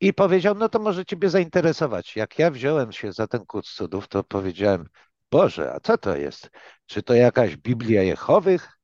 i 0.00 0.14
powiedział, 0.14 0.54
no 0.54 0.68
to 0.68 0.78
może 0.78 1.04
ciebie 1.04 1.30
zainteresować. 1.30 2.16
Jak 2.16 2.38
ja 2.38 2.50
wziąłem 2.50 2.92
się 2.92 3.12
za 3.12 3.26
ten 3.26 3.46
kurs 3.46 3.74
cudów, 3.74 4.08
to 4.08 4.24
powiedziałem, 4.24 4.88
Boże, 5.30 5.72
a 5.72 5.80
co 5.80 5.98
to 5.98 6.16
jest? 6.16 6.50
Czy 6.86 7.02
to 7.02 7.14
jakaś 7.14 7.56
Biblia 7.56 8.02
Jehowych? 8.02 8.78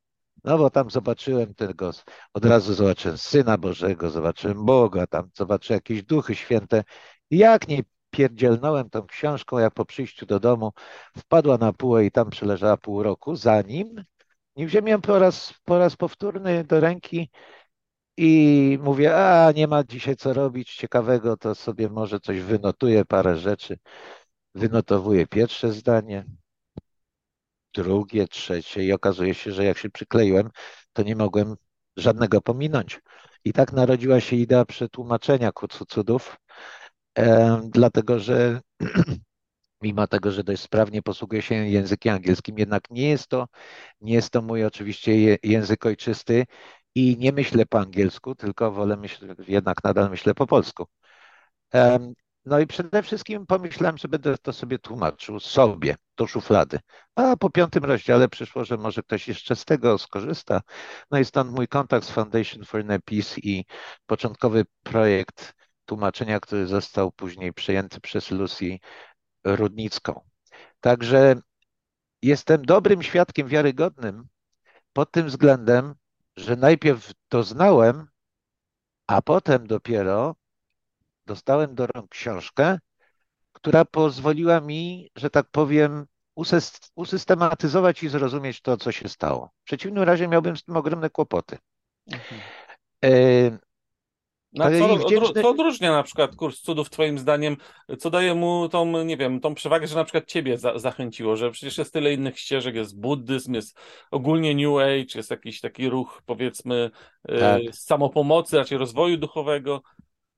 No 0.45 0.59
bo 0.59 0.71
tam 0.71 0.91
zobaczyłem 0.91 1.55
tego, 1.55 1.91
od 2.33 2.45
razu 2.45 2.75
zobaczyłem 2.75 3.19
Syna 3.19 3.59
Bożego, 3.59 4.11
zobaczyłem 4.11 4.65
Boga, 4.65 5.07
tam 5.07 5.31
zobaczyłem 5.35 5.77
jakieś 5.77 6.03
duchy 6.03 6.35
święte. 6.35 6.85
Jak 7.31 7.69
nie 7.69 7.83
pierdzielnąłem 8.11 8.91
tą 8.91 9.07
książką, 9.07 9.59
jak 9.59 9.75
po 9.75 9.85
przyjściu 9.85 10.27
do 10.27 10.41
domu 10.41 10.73
wpadła 11.19 11.59
na 11.59 11.73
półę 11.73 12.05
i 12.05 12.11
tam 12.11 12.31
przeleżała 12.31 12.77
pół 12.77 13.03
roku, 13.03 13.37
zanim 13.37 14.05
nie 14.57 14.67
wziąłem 14.67 15.01
po 15.01 15.19
raz, 15.19 15.55
po 15.65 15.79
raz 15.79 15.97
powtórny 15.97 16.65
do 16.65 16.81
ręki 16.81 17.31
i 18.17 18.79
mówię, 18.83 19.17
a 19.17 19.53
nie 19.53 19.67
ma 19.69 19.85
dzisiaj 19.85 20.17
co 20.17 20.33
robić 20.33 20.75
ciekawego, 20.75 21.37
to 21.37 21.55
sobie 21.55 21.89
może 21.89 22.21
coś 22.21 22.41
wynotuję, 22.41 23.05
parę 23.05 23.37
rzeczy. 23.37 23.79
Wynotowuję 24.55 25.27
pierwsze 25.27 25.73
zdanie, 25.73 26.25
drugie, 27.75 28.29
trzecie 28.29 28.85
i 28.85 28.93
okazuje 28.93 29.35
się, 29.35 29.53
że 29.53 29.65
jak 29.65 29.79
się 29.79 29.91
przykleiłem, 29.91 30.51
to 30.93 31.03
nie 31.03 31.17
mogłem 31.17 31.57
żadnego 31.97 32.41
pominąć. 32.41 33.01
I 33.45 33.53
tak 33.53 33.73
narodziła 33.73 34.21
się 34.21 34.37
idea 34.37 34.65
przetłumaczenia 34.65 35.53
kursu 35.53 35.87
cudów, 35.87 36.37
e, 37.19 37.61
dlatego 37.65 38.19
że 38.19 38.61
mimo 39.85 40.07
tego, 40.07 40.33
że 40.33 40.45
dość 40.45 40.63
sprawnie 40.63 41.03
posługuję 41.03 41.43
się 41.43 41.55
językiem 41.55 42.15
angielskim, 42.15 42.59
jednak 42.59 42.91
nie 42.91 43.09
jest 43.09 43.29
to, 43.29 43.47
nie 44.01 44.15
jest 44.15 44.31
to 44.31 44.43
mój 44.43 44.65
oczywiście 44.65 45.39
język 45.43 45.87
ojczysty 45.87 46.47
i 46.95 47.17
nie 47.19 47.33
myślę 47.33 47.67
po 47.67 47.79
angielsku, 47.79 48.35
tylko 48.35 48.73
wolę 48.73 48.97
myśleć, 48.97 49.39
jednak 49.49 49.85
nadal 49.85 50.11
myślę 50.11 50.35
po 50.35 50.47
polsku. 50.47 50.87
No 52.47 52.61
i 52.61 52.67
przede 52.67 53.03
wszystkim 53.03 53.47
pomyślałem, 53.47 53.99
że 53.99 54.09
będę 54.09 54.39
to 54.39 54.53
sobie 54.53 54.79
tłumaczył 54.79 55.41
sobie 55.41 55.97
do 56.17 56.27
szuflady. 56.27 56.79
A 57.15 57.37
po 57.37 57.51
piątym 57.51 57.85
rozdziale 57.85 58.29
przyszło, 58.29 58.65
że 58.65 58.77
może 58.77 59.03
ktoś 59.03 59.29
jeszcze 59.29 59.57
z 59.57 59.65
tego 59.65 59.99
skorzysta. 59.99 60.61
No 61.11 61.19
i 61.19 61.25
stąd 61.25 61.53
mój 61.53 61.69
kontakt 61.69 62.07
z 62.07 62.11
Foundation 62.11 62.65
for 62.65 62.81
Inner 62.81 63.03
Peace 63.03 63.41
i 63.41 63.65
początkowy 64.07 64.65
projekt 64.83 65.55
tłumaczenia, 65.87 66.41
który 66.41 66.67
został 66.67 67.13
później 67.13 67.53
przejęty 67.53 68.01
przez 68.01 68.31
Lucy 68.31 68.79
Rudnicką. 69.45 70.21
Także 70.81 71.37
jestem 72.23 72.65
dobrym 72.65 73.03
świadkiem 73.03 73.49
wiarygodnym 73.49 74.29
pod 74.93 75.11
tym 75.11 75.27
względem, 75.27 75.95
że 76.37 76.57
najpierw 76.57 77.13
doznałem, 77.31 78.09
a 79.07 79.23
potem 79.23 79.67
dopiero 79.67 80.37
dostałem 81.27 81.75
do 81.75 81.87
rąk 81.87 82.11
książkę, 82.11 82.79
która 83.53 83.85
pozwoliła 83.85 84.61
mi, 84.61 85.11
że 85.17 85.31
tak 85.31 85.47
powiem, 85.51 86.07
usystematyzować 86.95 88.03
i 88.03 88.09
zrozumieć 88.09 88.61
to, 88.61 88.77
co 88.77 88.93
się 88.93 89.09
stało. 89.09 89.51
W 89.63 89.65
przeciwnym 89.65 90.03
razie 90.03 90.29
miałbym 90.29 90.57
z 90.57 90.65
tym 90.65 90.77
ogromne 90.77 91.11
kłopoty. 91.11 91.59
Mhm. 92.07 92.41
E, 94.61 94.71
no, 94.71 94.89
co, 94.89 95.07
wdzięczny... 95.07 95.43
co 95.43 95.51
odróżnia 95.51 95.93
na 95.93 96.03
przykład 96.03 96.37
kurs 96.37 96.61
cudów 96.61 96.91
twoim 96.91 97.19
zdaniem, 97.19 97.57
co 97.99 98.11
daje 98.11 98.35
mu 98.35 98.69
tą, 98.69 99.05
nie 99.05 99.17
wiem, 99.17 99.41
tą 99.41 99.55
przewagę, 99.55 99.87
że 99.87 99.97
na 99.97 100.05
przykład 100.05 100.27
ciebie 100.27 100.59
za, 100.59 100.79
zachęciło, 100.79 101.37
że 101.37 101.51
przecież 101.51 101.79
jest 101.79 101.93
tyle 101.93 102.13
innych 102.13 102.39
ścieżek, 102.39 102.75
jest 102.75 103.01
buddyzm, 103.01 103.55
jest 103.55 103.79
ogólnie 104.11 104.55
New 104.55 104.77
Age, 104.77 105.15
jest 105.15 105.31
jakiś 105.31 105.61
taki 105.61 105.89
ruch 105.89 106.23
powiedzmy 106.27 106.91
e, 107.29 107.39
tak. 107.39 107.63
samopomocy, 107.73 108.57
raczej 108.57 108.79
rozwoju 108.79 109.17
duchowego. 109.17 109.83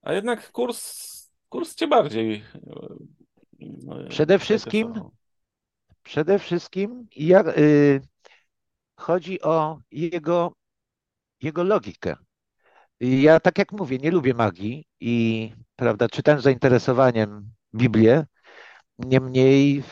A 0.02 0.12
jednak 0.12 0.52
kurs, 0.52 1.30
kurs 1.48 1.74
cię 1.74 1.86
bardziej. 1.86 2.42
E, 3.90 4.08
przede 4.08 4.38
wszystkim, 4.38 4.92
przede 6.02 6.38
wszystkim 6.38 7.06
jak, 7.16 7.58
y, 7.58 8.00
chodzi 8.96 9.42
o 9.42 9.78
jego, 9.90 10.52
jego 11.42 11.64
logikę. 11.64 12.16
Ja, 13.00 13.40
tak 13.40 13.58
jak 13.58 13.72
mówię, 13.72 13.98
nie 13.98 14.10
lubię 14.10 14.34
magii 14.34 14.86
i 15.00 15.52
prawda, 15.76 16.08
czytałem 16.08 16.40
z 16.40 16.44
zainteresowaniem 16.44 17.50
Biblię. 17.74 18.26
Niemniej 18.98 19.82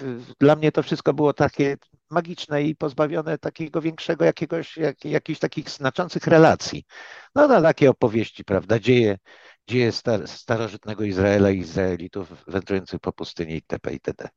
dla 0.40 0.56
mnie 0.56 0.72
to 0.72 0.82
wszystko 0.82 1.14
było 1.14 1.32
takie 1.32 1.76
magiczne 2.10 2.62
i 2.62 2.76
pozbawione 2.76 3.38
takiego 3.38 3.80
większego 3.80 4.24
jakiegoś, 4.24 4.76
jak, 4.76 5.04
jakichś 5.04 5.40
takich 5.40 5.70
znaczących 5.70 6.26
relacji. 6.26 6.84
No, 7.34 7.48
no 7.48 7.62
takie 7.62 7.90
opowieści, 7.90 8.44
prawda, 8.44 8.78
dzieje 8.78 9.18
dzieje 9.68 9.92
star 9.92 10.28
starożytnego 10.28 11.04
Izraela 11.04 11.50
i 11.50 11.58
Izraelitów 11.58 12.44
wędrujących 12.46 13.00
po 13.00 13.12
pustyni 13.12 13.54
itp. 13.54 13.92
itd. 13.92 14.28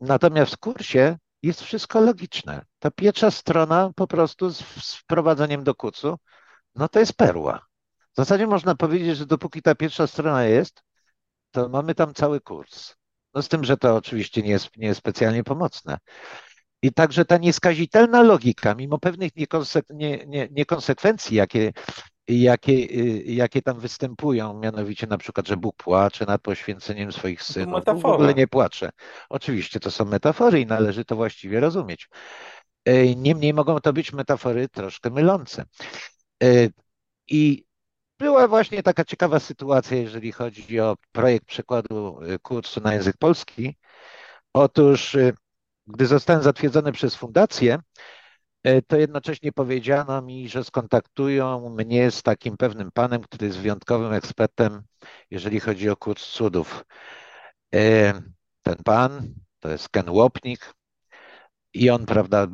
Natomiast 0.00 0.54
w 0.54 0.58
kursie 0.58 1.16
jest 1.44 1.62
wszystko 1.62 2.00
logiczne. 2.00 2.64
Ta 2.78 2.90
pierwsza 2.90 3.30
strona 3.30 3.90
po 3.96 4.06
prostu 4.06 4.50
z, 4.50 4.62
wprowadzeniem 4.94 5.64
do 5.64 5.74
kucu, 5.74 6.18
no 6.74 6.88
to 6.88 7.00
jest 7.00 7.12
perła. 7.12 7.66
W 8.12 8.16
zasadzie 8.16 8.46
można 8.46 8.74
powiedzieć, 8.74 9.16
że 9.16 9.26
dopóki 9.26 9.62
ta 9.62 9.74
pierwsza 9.74 10.06
strona 10.06 10.44
jest, 10.44 10.82
to 11.50 11.68
mamy 11.68 11.94
tam 11.94 12.14
cały 12.14 12.40
kurs. 12.40 12.94
No 13.34 13.42
z 13.42 13.48
tym, 13.48 13.64
że 13.64 13.76
to 13.76 13.96
oczywiście 13.96 14.42
nie 14.42 14.50
jest, 14.50 14.76
nie 14.76 14.86
jest 14.86 14.98
specjalnie 14.98 15.44
pomocne. 15.44 15.98
I 16.82 16.92
także 16.92 17.24
ta 17.24 17.38
nieskazitelna 17.38 18.22
logika, 18.22 18.74
mimo 18.74 18.98
pewnych 18.98 19.32
nie, 19.90 20.26
nie, 20.26 20.48
niekonsekwencji, 20.50 21.36
jakie, 21.36 21.72
jakie, 22.28 22.72
y, 22.72 23.22
jakie 23.26 23.62
tam 23.62 23.80
występują, 23.80 24.54
mianowicie 24.54 25.06
na 25.06 25.18
przykład, 25.18 25.48
że 25.48 25.56
Bóg 25.56 25.76
płacze 25.76 26.26
nad 26.26 26.42
poświęceniem 26.42 27.12
swoich 27.12 27.42
synów. 27.42 27.84
Bóg 27.84 28.02
w 28.02 28.06
ogóle 28.06 28.34
nie 28.34 28.48
płacze. 28.48 28.90
Oczywiście 29.28 29.80
to 29.80 29.90
są 29.90 30.04
metafory 30.04 30.60
i 30.60 30.66
należy 30.66 31.04
to 31.04 31.16
właściwie 31.16 31.60
rozumieć. 31.60 32.08
E, 32.84 33.14
niemniej 33.14 33.54
mogą 33.54 33.80
to 33.80 33.92
być 33.92 34.12
metafory 34.12 34.68
troszkę 34.68 35.10
mylące. 35.10 35.64
E, 36.42 36.46
I 37.28 37.64
była 38.18 38.48
właśnie 38.48 38.82
taka 38.82 39.04
ciekawa 39.04 39.40
sytuacja, 39.40 39.96
jeżeli 39.96 40.32
chodzi 40.32 40.80
o 40.80 40.96
projekt 41.12 41.46
przekładu 41.46 42.22
y, 42.22 42.38
kursu 42.38 42.80
na 42.80 42.94
język 42.94 43.16
polski. 43.16 43.76
Otóż, 44.52 45.16
gdy 45.86 46.06
zostałem 46.06 46.42
zatwierdzony 46.42 46.92
przez 46.92 47.14
fundację, 47.14 47.78
to 48.86 48.96
jednocześnie 48.96 49.52
powiedziano 49.52 50.22
mi, 50.22 50.48
że 50.48 50.64
skontaktują 50.64 51.70
mnie 51.70 52.10
z 52.10 52.22
takim 52.22 52.56
pewnym 52.56 52.90
panem, 52.92 53.22
który 53.22 53.46
jest 53.46 53.58
wyjątkowym 53.58 54.12
ekspertem, 54.12 54.82
jeżeli 55.30 55.60
chodzi 55.60 55.90
o 55.90 55.96
kurs 55.96 56.30
cudów. 56.30 56.84
Ten 58.62 58.76
pan 58.84 59.34
to 59.60 59.68
jest 59.68 59.88
Ken 59.88 60.10
Łopnik 60.10 60.74
i 61.74 61.90
on, 61.90 62.06
prawda, 62.06 62.46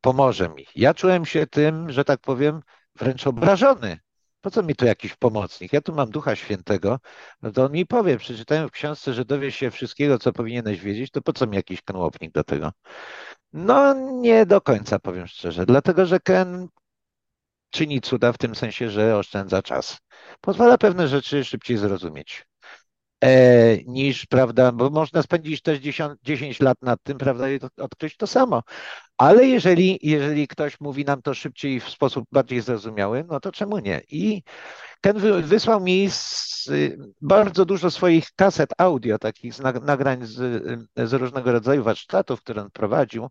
pomoże 0.00 0.48
mi. 0.48 0.66
Ja 0.74 0.94
czułem 0.94 1.24
się 1.24 1.46
tym, 1.46 1.92
że 1.92 2.04
tak 2.04 2.20
powiem, 2.20 2.62
wręcz 2.96 3.26
obrażony, 3.26 3.98
po 4.46 4.50
co 4.50 4.62
mi 4.62 4.74
tu 4.74 4.86
jakiś 4.86 5.16
pomocnik? 5.16 5.72
Ja 5.72 5.80
tu 5.80 5.94
mam 5.94 6.10
Ducha 6.10 6.36
Świętego, 6.36 6.98
no 7.42 7.52
to 7.52 7.64
on 7.64 7.72
mi 7.72 7.86
powie, 7.86 8.18
przeczytałem 8.18 8.68
w 8.68 8.70
książce, 8.70 9.14
że 9.14 9.24
dowie 9.24 9.52
się 9.52 9.70
wszystkiego, 9.70 10.18
co 10.18 10.32
powinieneś 10.32 10.80
wiedzieć, 10.80 11.10
to 11.10 11.22
po 11.22 11.32
co 11.32 11.46
mi 11.46 11.56
jakiś 11.56 11.82
kanłopnik 11.82 12.32
do 12.32 12.44
tego? 12.44 12.72
No 13.52 13.94
nie 13.94 14.46
do 14.46 14.60
końca, 14.60 14.98
powiem 14.98 15.26
szczerze, 15.26 15.66
dlatego 15.66 16.06
że 16.06 16.20
Ken 16.20 16.68
czyni 17.70 18.00
cuda 18.00 18.32
w 18.32 18.38
tym 18.38 18.54
sensie, 18.54 18.90
że 18.90 19.16
oszczędza 19.16 19.62
czas. 19.62 19.98
Pozwala 20.40 20.78
pewne 20.78 21.08
rzeczy 21.08 21.44
szybciej 21.44 21.76
zrozumieć. 21.76 22.46
E, 23.24 23.76
niż, 23.84 24.26
prawda, 24.26 24.72
bo 24.72 24.90
można 24.90 25.22
spędzić 25.22 25.62
też 25.62 25.78
10, 25.78 26.12
10 26.22 26.60
lat 26.60 26.82
nad 26.82 27.02
tym, 27.02 27.18
prawda, 27.18 27.50
i 27.50 27.60
odkryć 27.76 28.16
to 28.16 28.26
samo. 28.26 28.62
Ale 29.18 29.46
jeżeli, 29.46 29.98
jeżeli 30.02 30.48
ktoś 30.48 30.80
mówi 30.80 31.04
nam 31.04 31.22
to 31.22 31.34
szybciej 31.34 31.80
w 31.80 31.90
sposób 31.90 32.24
bardziej 32.32 32.60
zrozumiały, 32.60 33.24
no 33.28 33.40
to 33.40 33.52
czemu 33.52 33.78
nie? 33.78 34.00
I 34.10 34.42
Ken 35.00 35.42
wysłał 35.42 35.80
mi 35.80 36.10
z, 36.10 36.70
bardzo 37.20 37.64
dużo 37.64 37.90
swoich 37.90 38.32
kaset 38.36 38.70
audio, 38.78 39.18
takich 39.18 39.54
z 39.54 39.60
nagrań 39.82 40.26
z, 40.26 40.62
z 40.96 41.12
różnego 41.12 41.52
rodzaju 41.52 41.82
warsztatów, 41.82 42.40
które 42.40 42.62
on 42.62 42.70
prowadził. 42.70 43.28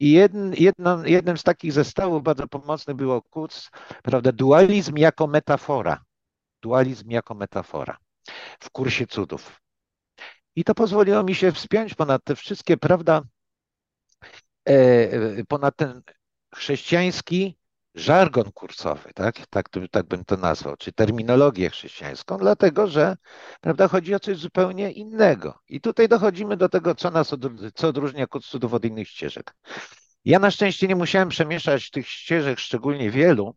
I 0.00 0.12
jedn, 0.12 0.52
jedno, 0.58 1.06
jednym 1.06 1.38
z 1.38 1.42
takich 1.42 1.72
zestawów 1.72 2.22
bardzo 2.22 2.48
pomocnych 2.48 2.96
było 2.96 3.22
Kuc, 3.22 3.70
prawda, 4.02 4.32
dualizm 4.32 4.96
jako 4.96 5.26
metafora. 5.26 6.04
Dualizm 6.62 7.10
jako 7.10 7.34
metafora 7.34 7.98
w 8.58 8.70
kursie 8.70 9.06
cudów. 9.06 9.60
I 10.56 10.64
to 10.64 10.74
pozwoliło 10.74 11.22
mi 11.22 11.34
się 11.34 11.52
wspiąć 11.52 11.94
ponad 11.94 12.24
te 12.24 12.36
wszystkie, 12.36 12.76
prawda, 12.76 13.22
e, 14.68 14.72
e, 14.72 15.44
ponad 15.48 15.76
ten 15.76 16.02
chrześcijański 16.54 17.58
żargon 17.94 18.52
kursowy, 18.52 19.12
tak? 19.14 19.46
Tak, 19.46 19.68
tak 19.90 20.06
bym 20.06 20.24
to 20.24 20.36
nazwał, 20.36 20.76
czy 20.76 20.92
terminologię 20.92 21.70
chrześcijańską, 21.70 22.38
dlatego 22.38 22.86
że 22.86 23.16
prawda, 23.60 23.88
chodzi 23.88 24.14
o 24.14 24.20
coś 24.20 24.36
zupełnie 24.36 24.92
innego. 24.92 25.58
I 25.68 25.80
tutaj 25.80 26.08
dochodzimy 26.08 26.56
do 26.56 26.68
tego, 26.68 26.94
co 26.94 27.10
nas 27.10 27.32
od, 27.32 27.40
co 27.74 27.88
odróżnia 27.88 28.26
kurs 28.26 28.46
cudów 28.46 28.74
od 28.74 28.84
innych 28.84 29.08
ścieżek. 29.08 29.54
Ja 30.24 30.38
na 30.38 30.50
szczęście 30.50 30.88
nie 30.88 30.96
musiałem 30.96 31.28
przemieszać 31.28 31.90
tych 31.90 32.08
ścieżek 32.08 32.58
szczególnie 32.58 33.10
wielu, 33.10 33.54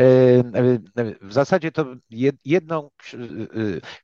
E, 0.00 0.02
e, 0.04 1.14
w 1.20 1.32
zasadzie 1.32 1.72
to 1.72 1.86
jedną 2.44 2.90
e, 3.14 3.18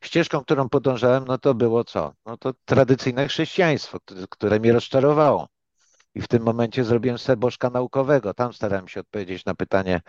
ścieżką, 0.01 0.41
którą 0.41 0.69
podążałem, 0.69 1.25
no 1.25 1.39
to 1.39 1.55
było 1.55 1.85
co? 1.85 2.13
No 2.27 2.37
to 2.37 2.55
tradycyjne 2.65 3.29
chrześcijaństwo, 3.29 3.99
które 4.31 4.61
mnie 4.61 4.73
rozczarowało. 4.73 5.49
I 6.15 6.21
w 6.21 6.29
tym 6.29 6.43
momencie 6.43 6.85
zrobiłem 6.85 7.19
sobie 7.19 7.37
bożka 7.37 7.71
naukowego. 7.71 8.35
Tam 8.35 8.53
starałem 8.53 8.89
się 8.89 9.01
odpowiedzieć 9.01 9.45
na 9.45 9.55
pytanie 9.55 10.01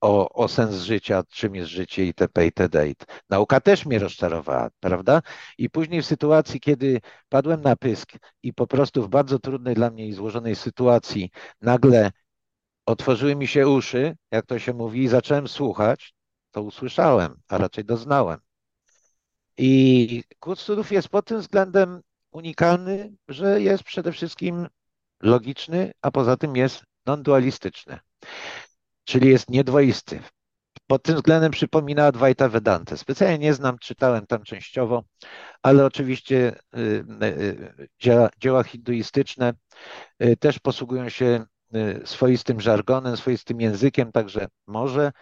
o, 0.00 0.28
o 0.28 0.48
sens 0.48 0.74
życia, 0.74 1.22
czym 1.28 1.54
jest 1.54 1.70
życie 1.70 2.06
itp. 2.06 2.44
itd. 2.44 2.86
Nauka 3.30 3.60
też 3.60 3.86
mnie 3.86 3.98
rozczarowała, 3.98 4.70
prawda? 4.80 5.22
I 5.58 5.70
później 5.70 6.02
w 6.02 6.06
sytuacji, 6.06 6.60
kiedy 6.60 7.00
padłem 7.28 7.60
na 7.60 7.76
pysk 7.76 8.12
i 8.42 8.54
po 8.54 8.66
prostu 8.66 9.02
w 9.02 9.08
bardzo 9.08 9.38
trudnej 9.38 9.74
dla 9.74 9.90
mnie 9.90 10.06
i 10.06 10.12
złożonej 10.12 10.56
sytuacji 10.56 11.30
nagle 11.60 12.10
otworzyły 12.86 13.36
mi 13.36 13.46
się 13.46 13.68
uszy, 13.68 14.16
jak 14.30 14.46
to 14.46 14.58
się 14.58 14.74
mówi, 14.74 15.02
i 15.02 15.08
zacząłem 15.08 15.48
słuchać, 15.48 16.14
to 16.50 16.62
usłyszałem, 16.62 17.40
a 17.48 17.58
raczej 17.58 17.84
doznałem. 17.84 18.40
I 19.58 20.24
kurs 20.38 20.64
cudów 20.64 20.92
jest 20.92 21.08
pod 21.08 21.26
tym 21.26 21.40
względem 21.40 22.00
unikalny, 22.30 23.12
że 23.28 23.62
jest 23.62 23.84
przede 23.84 24.12
wszystkim 24.12 24.68
logiczny, 25.22 25.92
a 26.02 26.10
poza 26.10 26.36
tym 26.36 26.56
jest 26.56 26.84
non-dualistyczny, 27.06 27.98
czyli 29.10 29.28
jest 29.28 29.50
niedwoisty. 29.50 30.20
Pod 30.86 31.02
tym 31.02 31.16
względem 31.16 31.52
przypomina 31.52 32.06
Advaita 32.06 32.48
Vedanta. 32.48 32.96
Specjalnie 32.96 33.38
nie 33.38 33.54
znam, 33.54 33.78
czytałem 33.78 34.26
tam 34.26 34.42
częściowo, 34.42 35.04
ale 35.62 35.86
oczywiście 35.86 36.58
y, 36.76 36.80
y, 37.22 37.26
y, 37.26 37.88
dzieła, 38.00 38.30
dzieła 38.38 38.62
hinduistyczne 38.62 39.52
też 40.40 40.58
posługują 40.58 41.08
się 41.08 41.44
swoistym 42.04 42.60
żargonem, 42.60 43.16
swoistym 43.16 43.60
językiem, 43.60 44.12
także 44.12 44.48
może 44.66 45.12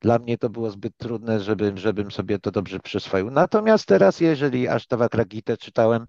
dla 0.00 0.18
mnie 0.18 0.38
to 0.38 0.50
było 0.50 0.70
zbyt 0.70 0.96
trudne, 0.96 1.40
żebym, 1.40 1.78
żebym 1.78 2.10
sobie 2.10 2.38
to 2.38 2.50
dobrze 2.50 2.80
przyswoił. 2.80 3.30
Natomiast 3.30 3.86
teraz, 3.86 4.20
jeżeli 4.20 4.68
Ashtavakragitę 4.68 5.56
czytałem, 5.56 6.06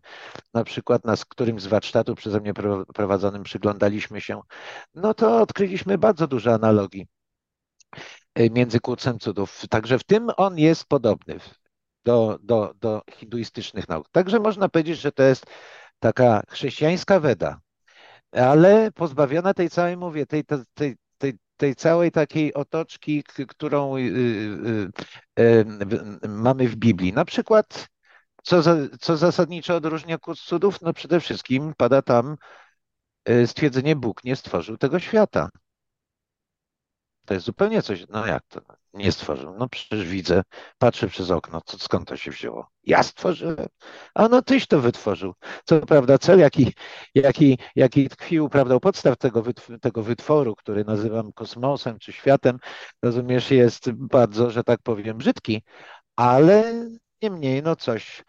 na 0.54 0.64
przykład 0.64 1.06
na 1.06 1.16
którymś 1.30 1.62
z 1.62 1.68
warsztatów 1.68 2.18
przeze 2.18 2.40
mnie 2.40 2.54
prowadzonym 2.94 3.44
przyglądaliśmy 3.44 4.22
się, 4.22 4.42
no 4.96 5.14
to 5.14 5.42
odkryliśmy 5.42 5.98
bardzo 5.98 6.28
dużo 6.28 6.54
analogii 6.54 7.08
między 8.52 8.80
kurcem 8.80 9.20
cudów. 9.20 9.68
Także 9.70 10.00
w 10.00 10.04
tym 10.04 10.30
on 10.38 10.58
jest 10.58 10.86
podobny 10.86 11.40
do, 12.06 12.40
do, 12.42 12.74
do 12.82 13.02
hinduistycznych 13.12 13.90
nauk. 13.90 14.10
Także 14.10 14.40
można 14.40 14.70
powiedzieć, 14.70 15.00
że 15.00 15.12
to 15.12 15.24
jest 15.24 15.46
taka 16.00 16.42
chrześcijańska 16.50 17.20
Weda, 17.20 17.60
ale 18.32 18.92
pozbawiona 18.92 19.54
tej 19.54 19.70
całej, 19.70 19.98
mówię, 19.98 20.26
tej, 20.26 20.44
tej, 20.74 20.96
tej, 21.18 21.34
tej 21.58 21.76
całej 21.76 22.12
takiej 22.12 22.54
otoczki, 22.54 23.24
którą 23.48 23.98
y, 23.98 24.02
y, 25.40 25.44
y, 26.24 26.28
mamy 26.28 26.68
w 26.68 26.76
Biblii. 26.76 27.14
Na 27.14 27.26
przykład, 27.26 27.88
co, 28.44 28.62
za, 28.62 28.76
co 29.00 29.18
zasadniczo 29.18 29.76
odróżnia 29.76 30.18
kurs 30.18 30.42
cudów? 30.42 30.82
No 30.82 30.94
przede 30.94 31.20
wszystkim 31.20 31.74
pada 31.78 32.02
tam 32.02 32.36
stwierdzenie 33.46 33.96
Bóg 33.96 34.24
nie 34.24 34.36
stworzył 34.36 34.78
tego 34.78 35.00
świata. 35.00 35.50
To 37.28 37.34
jest 37.34 37.46
zupełnie 37.46 37.82
coś, 37.82 38.06
no 38.10 38.26
jak 38.26 38.44
to 38.48 38.62
nie 38.94 39.12
stworzył? 39.12 39.56
No 39.60 39.70
przecież 39.70 40.06
widzę, 40.08 40.44
patrzę 40.78 41.08
przez 41.08 41.32
okno, 41.32 41.62
co, 41.66 41.78
skąd 41.78 42.08
to 42.08 42.18
się 42.18 42.32
wzięło? 42.32 42.70
Ja 42.84 43.04
stworzyłem, 43.04 43.68
a 44.14 44.28
no 44.28 44.42
tyś 44.42 44.68
to 44.68 44.82
wytworzył. 44.82 45.34
Co 45.66 45.80
prawda 45.82 46.18
cel, 46.18 46.40
jaki, 46.40 46.74
jaki, 47.16 47.58
jaki 47.76 48.10
tkwił, 48.10 48.50
prawda, 48.50 48.76
u 48.76 48.80
podstaw 48.80 49.18
tego, 49.18 49.44
tego 49.82 50.04
wytworu, 50.04 50.56
który 50.56 50.84
nazywam 50.86 51.34
kosmosem 51.34 52.00
czy 52.00 52.14
światem, 52.14 52.58
rozumiesz, 53.04 53.52
jest 53.52 53.92
bardzo, 53.92 54.50
że 54.50 54.64
tak 54.64 54.80
powiem, 54.84 55.18
brzydki, 55.18 55.64
ale 56.16 56.74
niemniej, 57.22 57.64
no 57.64 57.76
coś, 57.76 58.24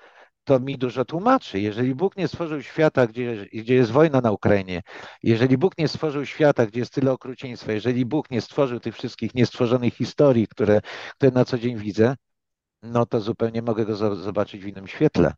to 0.49 0.61
mi 0.61 0.79
dużo 0.79 1.05
tłumaczy. 1.05 1.61
Jeżeli 1.61 1.95
Bóg 1.95 2.17
nie 2.17 2.29
stworzył 2.29 2.63
świata, 2.63 3.07
gdzie, 3.07 3.47
gdzie 3.53 3.75
jest 3.75 3.91
wojna 3.91 4.21
na 4.21 4.33
Ukrainie, 4.33 4.83
jeżeli 5.23 5.59
Bóg 5.59 5.79
nie 5.79 5.89
stworzył 5.89 6.27
świata, 6.27 6.67
gdzie 6.67 6.81
jest 6.81 6.93
tyle 6.93 7.13
okrucieństwa, 7.13 7.73
jeżeli 7.73 8.07
Bóg 8.07 8.31
nie 8.31 8.41
stworzył 8.41 8.81
tych 8.81 8.95
wszystkich 8.95 9.35
niestworzonych 9.35 9.95
historii, 9.95 10.49
które, 10.49 10.81
które 11.17 11.33
na 11.33 11.45
co 11.45 11.59
dzień 11.59 11.77
widzę, 11.77 12.17
no 12.83 13.07
to 13.07 13.21
zupełnie 13.21 13.63
mogę 13.63 13.87
go 13.87 14.17
zobaczyć 14.17 14.63
w 14.63 14.67
innym 14.67 14.87
świetle. 14.89 15.33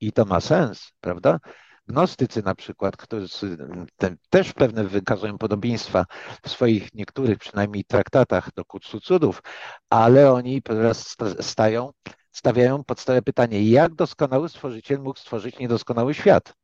I 0.00 0.12
to 0.12 0.24
ma 0.24 0.40
sens, 0.40 0.92
prawda? 1.00 1.38
Gnostycy 1.86 2.42
na 2.42 2.54
przykład, 2.54 2.96
którzy 2.96 3.56
też 4.30 4.52
pewne 4.52 4.84
wykazują 4.84 5.38
podobieństwa 5.38 6.04
w 6.42 6.50
swoich 6.50 6.94
niektórych 6.94 7.38
przynajmniej 7.38 7.84
traktatach 7.84 8.52
do 8.54 8.64
Kutsu 8.64 9.00
Cudów, 9.00 9.42
ale 9.90 10.32
oni 10.32 10.62
teraz 10.62 11.16
stają, 11.40 11.90
stawiają 12.32 12.84
podstawowe 12.84 13.22
pytanie, 13.22 13.70
jak 13.70 13.94
doskonały 13.94 14.48
stworzyciel 14.48 15.00
mógł 15.00 15.18
stworzyć 15.18 15.58
niedoskonały 15.58 16.14
świat? 16.14 16.54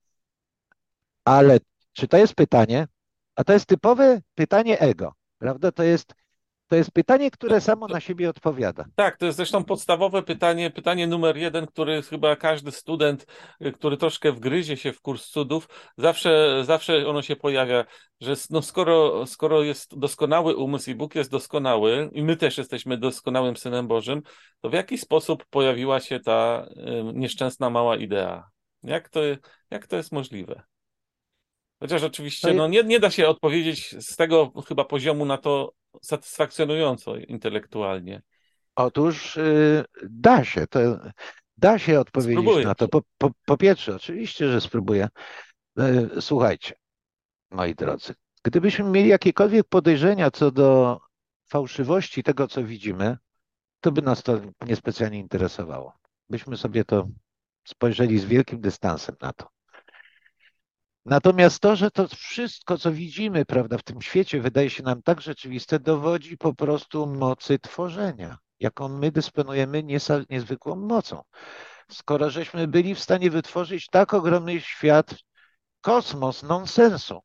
Ale 1.25 1.59
czy 1.93 2.09
to 2.09 2.17
jest 2.17 2.35
pytanie? 2.35 2.89
A 3.35 3.45
to 3.45 3.53
jest 3.53 3.67
typowe 3.67 4.21
pytanie 4.35 4.81
ego, 4.81 5.15
prawda? 5.39 5.73
To 5.73 5.83
jest 5.83 6.15
to 6.69 6.77
jest 6.77 6.91
pytanie, 6.91 7.31
które 7.31 7.61
samo 7.61 7.87
na 7.87 8.01
siebie 8.01 8.31
odpowiada. 8.31 8.85
Tak, 8.95 9.17
to 9.17 9.27
jest 9.27 9.37
zresztą 9.37 9.65
podstawowe 9.65 10.23
pytanie, 10.23 10.71
pytanie 10.71 11.07
numer 11.07 11.37
jeden, 11.37 11.67
który 11.67 12.03
chyba 12.03 12.37
każdy 12.37 12.73
student, 12.73 13.27
y, 13.67 13.73
który 13.73 13.97
troszkę 13.97 14.33
wgryzie 14.33 14.77
się 14.77 14.93
w 14.93 15.01
kurs 15.01 15.31
cudów, 15.31 15.69
zawsze, 15.97 16.63
zawsze 16.65 17.09
ono 17.09 17.23
się 17.23 17.37
pojawia, 17.37 17.85
że 18.21 18.35
no 18.51 18.63
skoro, 18.63 19.27
skoro 19.27 19.63
jest 19.63 19.99
doskonały 19.99 20.57
umysł 20.57 20.91
i 20.91 20.95
Bóg 20.95 21.15
jest 21.15 21.31
doskonały 21.31 22.11
i 22.13 22.23
my 22.23 22.37
też 22.37 22.59
jesteśmy 22.59 22.99
doskonałym 22.99 23.57
Synem 23.57 23.89
Bożym, 23.89 24.23
to 24.61 24.71
w 24.71 24.73
jaki 24.73 24.99
sposób 24.99 25.45
pojawiła 25.51 26.01
się 26.01 26.21
ta 26.21 26.67
y, 27.11 27.13
nieszczęsna 27.15 27.71
mała 27.71 27.97
idea? 27.97 28.51
Jak 28.83 29.09
to, 29.09 29.21
jak 29.71 29.87
to 29.87 29.97
jest 29.97 30.13
możliwe? 30.13 30.63
Chociaż 31.81 32.03
oczywiście 32.03 32.55
no, 32.55 32.69
nie, 32.69 32.85
nie 32.85 33.01
da 33.01 33.11
się 33.11 33.29
odpowiedzieć 33.29 33.95
z 34.01 34.17
tego 34.17 34.53
chyba 34.69 34.85
poziomu 34.85 35.25
na 35.25 35.39
to 35.39 35.73
satysfakcjonująco 36.03 37.17
intelektualnie. 37.17 38.23
Otóż 38.77 39.37
yy, 39.37 39.85
da 40.11 40.45
się, 40.45 40.67
to 40.67 40.81
da 41.57 41.79
się 41.79 42.01
odpowiedzieć 42.01 42.43
Spróbuję. 42.43 42.67
na 42.67 42.75
to. 42.75 42.89
Po, 42.89 43.03
po, 43.19 43.31
po 43.47 43.57
pierwsze, 43.57 43.97
oczywiście, 43.97 44.49
że 44.49 44.61
spróbuję. 44.61 45.09
Yy, 45.77 46.11
słuchajcie, 46.21 46.75
moi 47.51 47.75
drodzy, 47.75 48.15
gdybyśmy 48.45 48.85
mieli 48.85 49.09
jakiekolwiek 49.09 49.67
podejrzenia 49.69 50.31
co 50.31 50.51
do 50.51 51.01
fałszywości 51.49 52.23
tego, 52.23 52.49
co 52.49 52.65
widzimy, 52.65 53.17
to 53.81 53.93
by 53.93 54.03
nas 54.03 54.23
to 54.23 54.41
niespecjalnie 54.67 55.19
interesowało. 55.19 55.93
Byśmy 56.31 56.57
sobie 56.57 56.85
to 56.85 57.09
spojrzeli 57.65 58.19
z 58.19 58.25
wielkim 58.25 58.61
dystansem 58.61 59.17
na 59.21 59.33
to. 59.33 59.58
Natomiast 61.05 61.61
to, 61.61 61.77
że 61.77 61.91
to 61.91 62.09
wszystko, 62.09 62.79
co 62.79 62.93
widzimy, 62.93 63.45
prawda, 63.45 63.79
w 63.79 63.83
tym 63.83 64.03
świecie 64.03 64.41
wydaje 64.41 64.71
się 64.71 64.83
nam 64.83 65.03
tak 65.03 65.21
rzeczywiste, 65.21 65.81
dowodzi 65.81 66.39
po 66.39 66.55
prostu 66.55 67.07
mocy 67.07 67.59
tworzenia, 67.59 68.39
jaką 68.61 68.89
my 68.89 69.13
dysponujemy 69.13 69.83
niezwykłą 70.31 70.77
mocą. 70.77 71.23
Skoro 71.91 72.31
żeśmy 72.31 72.69
byli 72.69 72.95
w 72.95 73.01
stanie 73.01 73.31
wytworzyć 73.31 73.87
tak 73.87 74.15
ogromny 74.15 74.61
świat, 74.61 75.15
kosmos 75.81 76.43
nonsensu, 76.43 77.21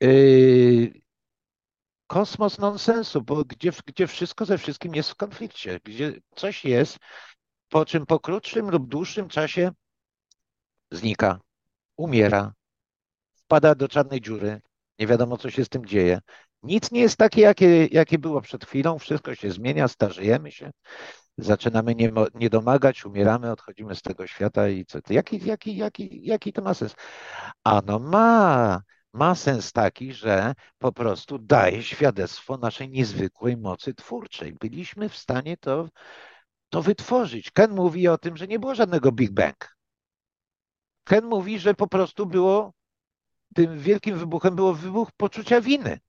yy, 0.00 0.92
kosmos 2.06 2.58
nonsensu, 2.58 3.22
bo 3.22 3.44
gdzie, 3.44 3.72
gdzie 3.86 4.06
wszystko 4.06 4.44
ze 4.44 4.58
wszystkim 4.58 4.94
jest 4.94 5.10
w 5.10 5.16
konflikcie, 5.16 5.80
gdzie 5.84 6.12
coś 6.36 6.64
jest, 6.64 6.98
po 7.68 7.84
czym 7.84 8.06
po 8.06 8.20
krótszym 8.20 8.70
lub 8.70 8.88
dłuższym 8.88 9.28
czasie 9.28 9.70
znika, 10.90 11.40
umiera, 11.96 12.52
wpada 13.46 13.74
do 13.74 13.88
czarnej 13.88 14.20
dziury, 14.20 14.60
nie 14.98 15.06
wiadomo, 15.06 15.36
co 15.36 15.50
się 15.50 15.64
z 15.64 15.68
tym 15.68 15.86
dzieje. 15.86 16.20
Nic 16.62 16.90
nie 16.90 17.00
jest 17.00 17.16
takie, 17.16 17.40
jakie, 17.40 17.86
jakie 17.86 18.18
było 18.18 18.40
przed 18.40 18.64
chwilą, 18.64 18.98
wszystko 18.98 19.34
się 19.34 19.50
zmienia, 19.50 19.88
starzejemy 19.88 20.52
się, 20.52 20.70
zaczynamy 21.38 21.94
nie, 22.34 22.50
domagać, 22.50 23.04
umieramy, 23.04 23.50
odchodzimy 23.50 23.94
z 23.94 24.02
tego 24.02 24.26
świata 24.26 24.68
i 24.68 24.84
co? 24.84 24.98
Jaki, 25.10 25.46
jaki, 25.46 25.76
jaki, 25.76 26.26
jaki 26.26 26.52
to 26.52 26.62
ma 26.62 26.74
sens? 26.74 26.94
Ano 27.64 27.98
ma, 27.98 28.82
ma 29.12 29.34
sens 29.34 29.72
taki, 29.72 30.12
że 30.12 30.54
po 30.78 30.92
prostu 30.92 31.38
daje 31.38 31.82
świadectwo 31.82 32.56
naszej 32.56 32.90
niezwykłej 32.90 33.56
mocy 33.56 33.94
twórczej. 33.94 34.52
Byliśmy 34.60 35.08
w 35.08 35.16
stanie 35.16 35.56
to, 35.56 35.88
to 36.68 36.82
wytworzyć. 36.82 37.50
Ken 37.50 37.70
mówi 37.74 38.08
o 38.08 38.18
tym, 38.18 38.36
że 38.36 38.46
nie 38.46 38.58
było 38.58 38.74
żadnego 38.74 39.12
Big 39.12 39.30
Bang. 39.30 39.76
Ken 41.04 41.24
mówi, 41.24 41.58
że 41.58 41.74
po 41.74 41.86
prostu 41.86 42.26
było 42.26 42.72
tym 43.56 43.78
wielkim 43.78 44.18
wybuchem 44.18 44.56
było 44.56 44.74
wybuch 44.74 45.12
poczucia 45.16 45.60
winy. 45.60 46.00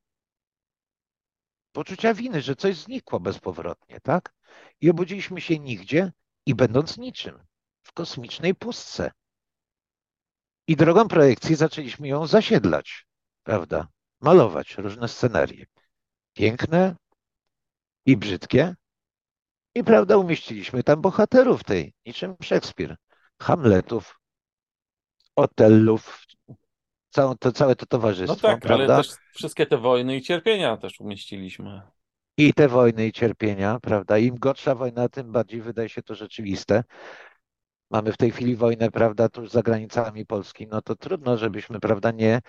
Poczucia 1.72 2.14
winy, 2.14 2.42
że 2.42 2.56
coś 2.56 2.76
znikło 2.76 3.20
bezpowrotnie, 3.20 4.00
tak? 4.00 4.34
I 4.82 4.90
obudziliśmy 4.90 5.42
się 5.42 5.60
nigdzie 5.60 6.12
i 6.46 6.56
będąc 6.56 6.98
niczym, 6.98 7.40
w 7.84 7.94
kosmicznej 7.94 8.56
pustce. 8.56 9.12
I 10.68 10.76
drogą 10.76 11.08
projekcji 11.08 11.56
zaczęliśmy 11.56 12.08
ją 12.08 12.28
zasiedlać, 12.28 13.06
prawda? 13.44 13.88
Malować 14.22 14.78
różne 14.78 15.08
scenerie. 15.08 15.66
Piękne 16.34 16.96
i 18.06 18.18
brzydkie. 18.18 18.76
I 19.76 19.84
prawda, 19.84 20.18
umieściliśmy 20.18 20.84
tam 20.84 21.02
bohaterów 21.02 21.64
tej, 21.64 21.94
niczym 22.06 22.36
Szekspir. 22.44 22.96
Hamletów, 23.42 24.20
Otellów, 25.36 26.27
całe 27.10 27.36
to, 27.36 27.52
całe 27.52 27.76
to 27.76 27.86
towarzystwo. 27.86 28.48
No 28.48 28.54
tak, 28.54 28.62
prawda? 28.62 28.94
ale 28.94 29.04
też 29.04 29.16
wszystkie 29.34 29.66
te 29.66 29.78
wojny 29.78 30.16
i 30.16 30.22
cierpienia 30.22 30.78
też 30.78 31.00
umieściliśmy. 31.00 31.82
I 32.38 32.54
te 32.54 32.68
wojny 32.68 33.08
i 33.08 33.12
cierpienia, 33.12 33.80
prawda? 33.82 34.18
Im 34.18 34.36
gorsza 34.36 34.76
wojna, 34.76 35.10
tym 35.10 35.32
bardziej 35.32 35.62
wydaje 35.62 35.90
się 35.90 36.04
to 36.04 36.16
rzeczywiste. 36.16 36.84
Mamy 37.92 38.12
w 38.12 38.18
tej 38.18 38.32
chwili 38.32 38.56
wojnę, 38.56 38.92
prawda, 38.92 39.30
tuż 39.30 39.50
za 39.50 39.62
granicami 39.62 40.26
Polski, 40.26 40.68
no 40.68 40.82
to 40.82 40.96
trudno, 40.96 41.38
żebyśmy, 41.38 41.80
prawda, 41.80 42.12
nie, 42.12 42.42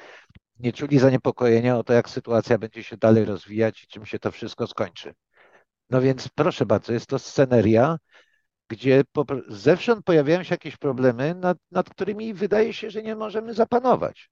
nie 0.59 0.73
czuli 0.73 0.99
zaniepokojenia 0.99 1.79
o 1.79 1.85
to, 1.85 1.93
jak 1.93 2.09
sytuacja 2.09 2.59
będzie 2.59 2.83
się 2.83 2.97
dalej 2.97 3.25
rozwijać 3.25 3.85
i 3.85 3.87
czym 3.87 4.07
się 4.07 4.19
to 4.19 4.31
wszystko 4.31 4.67
skończy. 4.67 5.15
No 5.91 6.01
więc 6.01 6.29
proszę 6.29 6.67
bardzo, 6.67 6.93
jest 6.93 7.07
to 7.07 7.19
sceneria, 7.19 7.99
gdzie 8.69 9.03
zewsząd 9.49 10.05
pojawiają 10.05 10.43
się 10.43 10.55
jakieś 10.55 10.77
problemy, 10.77 11.35
nad, 11.35 11.59
nad 11.71 11.91
którymi 11.91 12.35
wydaje 12.35 12.73
się, 12.73 12.91
że 12.91 13.03
nie 13.03 13.17
możemy 13.17 13.55
zapanować. 13.55 14.31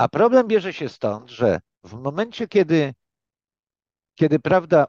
A 0.00 0.08
problem 0.08 0.48
bierze 0.48 0.72
się 0.72 0.88
stąd, 0.88 1.30
że 1.30 1.60
w 1.84 1.92
momencie, 1.92 2.48
kiedy, 2.48 2.94
kiedy 4.14 4.38
prawda, 4.38 4.86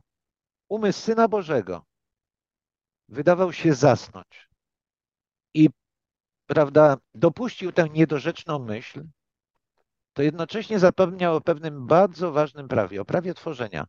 umysł 0.69 1.01
Syna 1.01 1.27
Bożego 1.27 1.85
wydawał 3.09 3.53
się 3.53 3.73
zasnąć 3.73 4.49
i 5.53 5.69
prawda, 6.45 6.97
dopuścił 7.13 7.71
tę 7.71 7.89
niedorzeczną 7.89 8.59
myśl, 8.59 9.03
to 10.13 10.21
jednocześnie 10.21 10.79
zapomniał 10.79 11.35
o 11.35 11.41
pewnym 11.41 11.87
bardzo 11.87 12.31
ważnym 12.31 12.67
prawie, 12.67 13.01
o 13.01 13.05
prawie 13.05 13.33
tworzenia, 13.33 13.85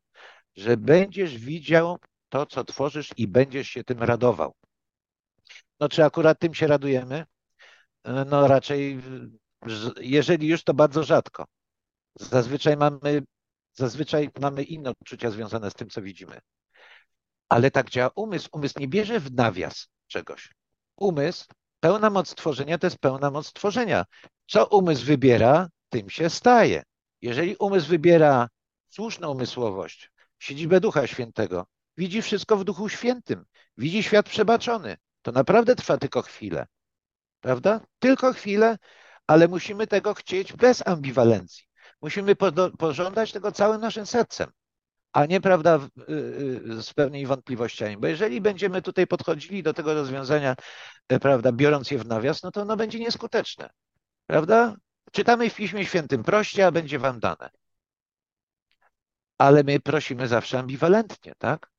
że 0.56 0.76
będziesz 0.76 1.38
widział 1.38 1.98
to, 2.28 2.46
co 2.46 2.64
tworzysz 2.64 3.10
i 3.16 3.28
będziesz 3.28 3.68
się 3.68 3.84
tym 3.84 4.02
radował. 4.02 4.54
No 5.80 5.88
czy 5.88 6.04
akurat 6.04 6.38
tym 6.38 6.54
się 6.54 6.66
radujemy? 6.66 7.26
No 8.04 8.48
raczej 8.48 9.02
jeżeli 10.00 10.48
już, 10.48 10.64
to 10.64 10.74
bardzo 10.74 11.04
rzadko. 11.04 11.44
Zazwyczaj 12.14 12.76
mamy, 12.76 13.22
zazwyczaj 13.74 14.30
mamy 14.40 14.62
inne 14.62 14.90
odczucia 14.90 15.30
związane 15.30 15.70
z 15.70 15.74
tym, 15.74 15.90
co 15.90 16.02
widzimy. 16.02 16.40
Ale 17.48 17.70
tak 17.70 17.90
działa 17.90 18.10
umysł. 18.14 18.48
Umysł 18.52 18.80
nie 18.80 18.88
bierze 18.88 19.20
w 19.20 19.32
nawias 19.32 19.88
czegoś. 20.06 20.52
Umysł, 20.96 21.46
pełna 21.80 22.10
moc 22.10 22.34
tworzenia 22.34 22.78
to 22.78 22.86
jest 22.86 22.98
pełna 22.98 23.30
moc 23.30 23.52
tworzenia. 23.52 24.04
Co 24.46 24.66
umysł 24.66 25.04
wybiera, 25.04 25.68
tym 25.88 26.10
się 26.10 26.30
staje. 26.30 26.82
Jeżeli 27.20 27.56
umysł 27.56 27.88
wybiera 27.88 28.48
słuszną 28.88 29.30
umysłowość, 29.30 30.10
siedzibę 30.38 30.80
Ducha 30.80 31.06
Świętego, 31.06 31.66
widzi 31.96 32.22
wszystko 32.22 32.56
w 32.56 32.64
Duchu 32.64 32.88
Świętym, 32.88 33.44
widzi 33.76 34.02
świat 34.02 34.28
przebaczony, 34.28 34.96
to 35.22 35.32
naprawdę 35.32 35.76
trwa 35.76 35.98
tylko 35.98 36.22
chwilę. 36.22 36.66
Prawda? 37.40 37.80
Tylko 37.98 38.32
chwilę 38.32 38.78
ale 39.32 39.48
musimy 39.48 39.86
tego 39.86 40.14
chcieć 40.14 40.52
bez 40.52 40.86
ambiwalencji. 40.86 41.64
Musimy 42.02 42.36
pożądać 42.78 43.32
tego 43.32 43.52
całym 43.52 43.80
naszym 43.80 44.06
sercem, 44.06 44.50
a 45.12 45.26
nie 45.26 45.40
prawda 45.40 45.80
y, 46.08 46.12
y, 46.78 46.82
z 46.82 46.94
pewnymi 46.94 47.26
wątpliwościami. 47.26 47.96
Bo 47.96 48.06
jeżeli 48.06 48.40
będziemy 48.40 48.82
tutaj 48.82 49.06
podchodzili 49.06 49.62
do 49.62 49.74
tego 49.74 49.94
rozwiązania, 49.94 50.56
e, 51.08 51.20
prawda, 51.20 51.52
biorąc 51.52 51.90
je 51.90 51.98
w 51.98 52.06
nawias, 52.06 52.42
no 52.42 52.50
to 52.50 52.62
ono 52.62 52.76
będzie 52.76 52.98
nieskuteczne. 52.98 53.70
Prawda? 54.26 54.76
Czytamy 55.12 55.50
w 55.50 55.54
Piśmie 55.54 55.84
Świętym, 55.84 56.22
proście, 56.22 56.66
a 56.66 56.70
będzie 56.70 56.98
wam 56.98 57.20
dane. 57.20 57.50
Ale 59.38 59.64
my 59.64 59.80
prosimy 59.80 60.28
zawsze 60.28 60.58
ambiwalentnie, 60.58 61.32
tak? 61.38 61.70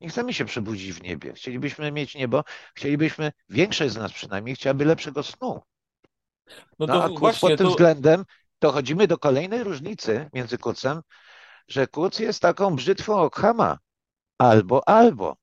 Nie 0.00 0.08
chcemy 0.08 0.34
się 0.34 0.44
przebudzić 0.44 0.92
w 0.92 1.02
niebie. 1.02 1.32
Chcielibyśmy 1.32 1.92
mieć 1.92 2.14
niebo, 2.14 2.44
chcielibyśmy, 2.74 3.32
większość 3.48 3.92
z 3.92 3.96
nas 3.96 4.12
przynajmniej, 4.12 4.54
chciałaby 4.56 4.84
lepszego 4.84 5.22
snu. 5.22 5.60
No, 6.78 6.86
no 6.86 7.04
a 7.04 7.08
kuc 7.08 7.38
pod 7.38 7.48
tym 7.48 7.66
to... 7.66 7.70
względem 7.70 8.24
dochodzimy 8.60 9.06
do 9.06 9.18
kolejnej 9.18 9.64
różnicy 9.64 10.30
między 10.32 10.58
kucem, 10.58 11.00
że 11.68 11.86
kuc 11.86 12.18
jest 12.18 12.42
taką 12.42 12.76
brzytwą 12.76 13.14
okhama. 13.14 13.78
Albo, 14.38 14.88
albo. 14.88 15.36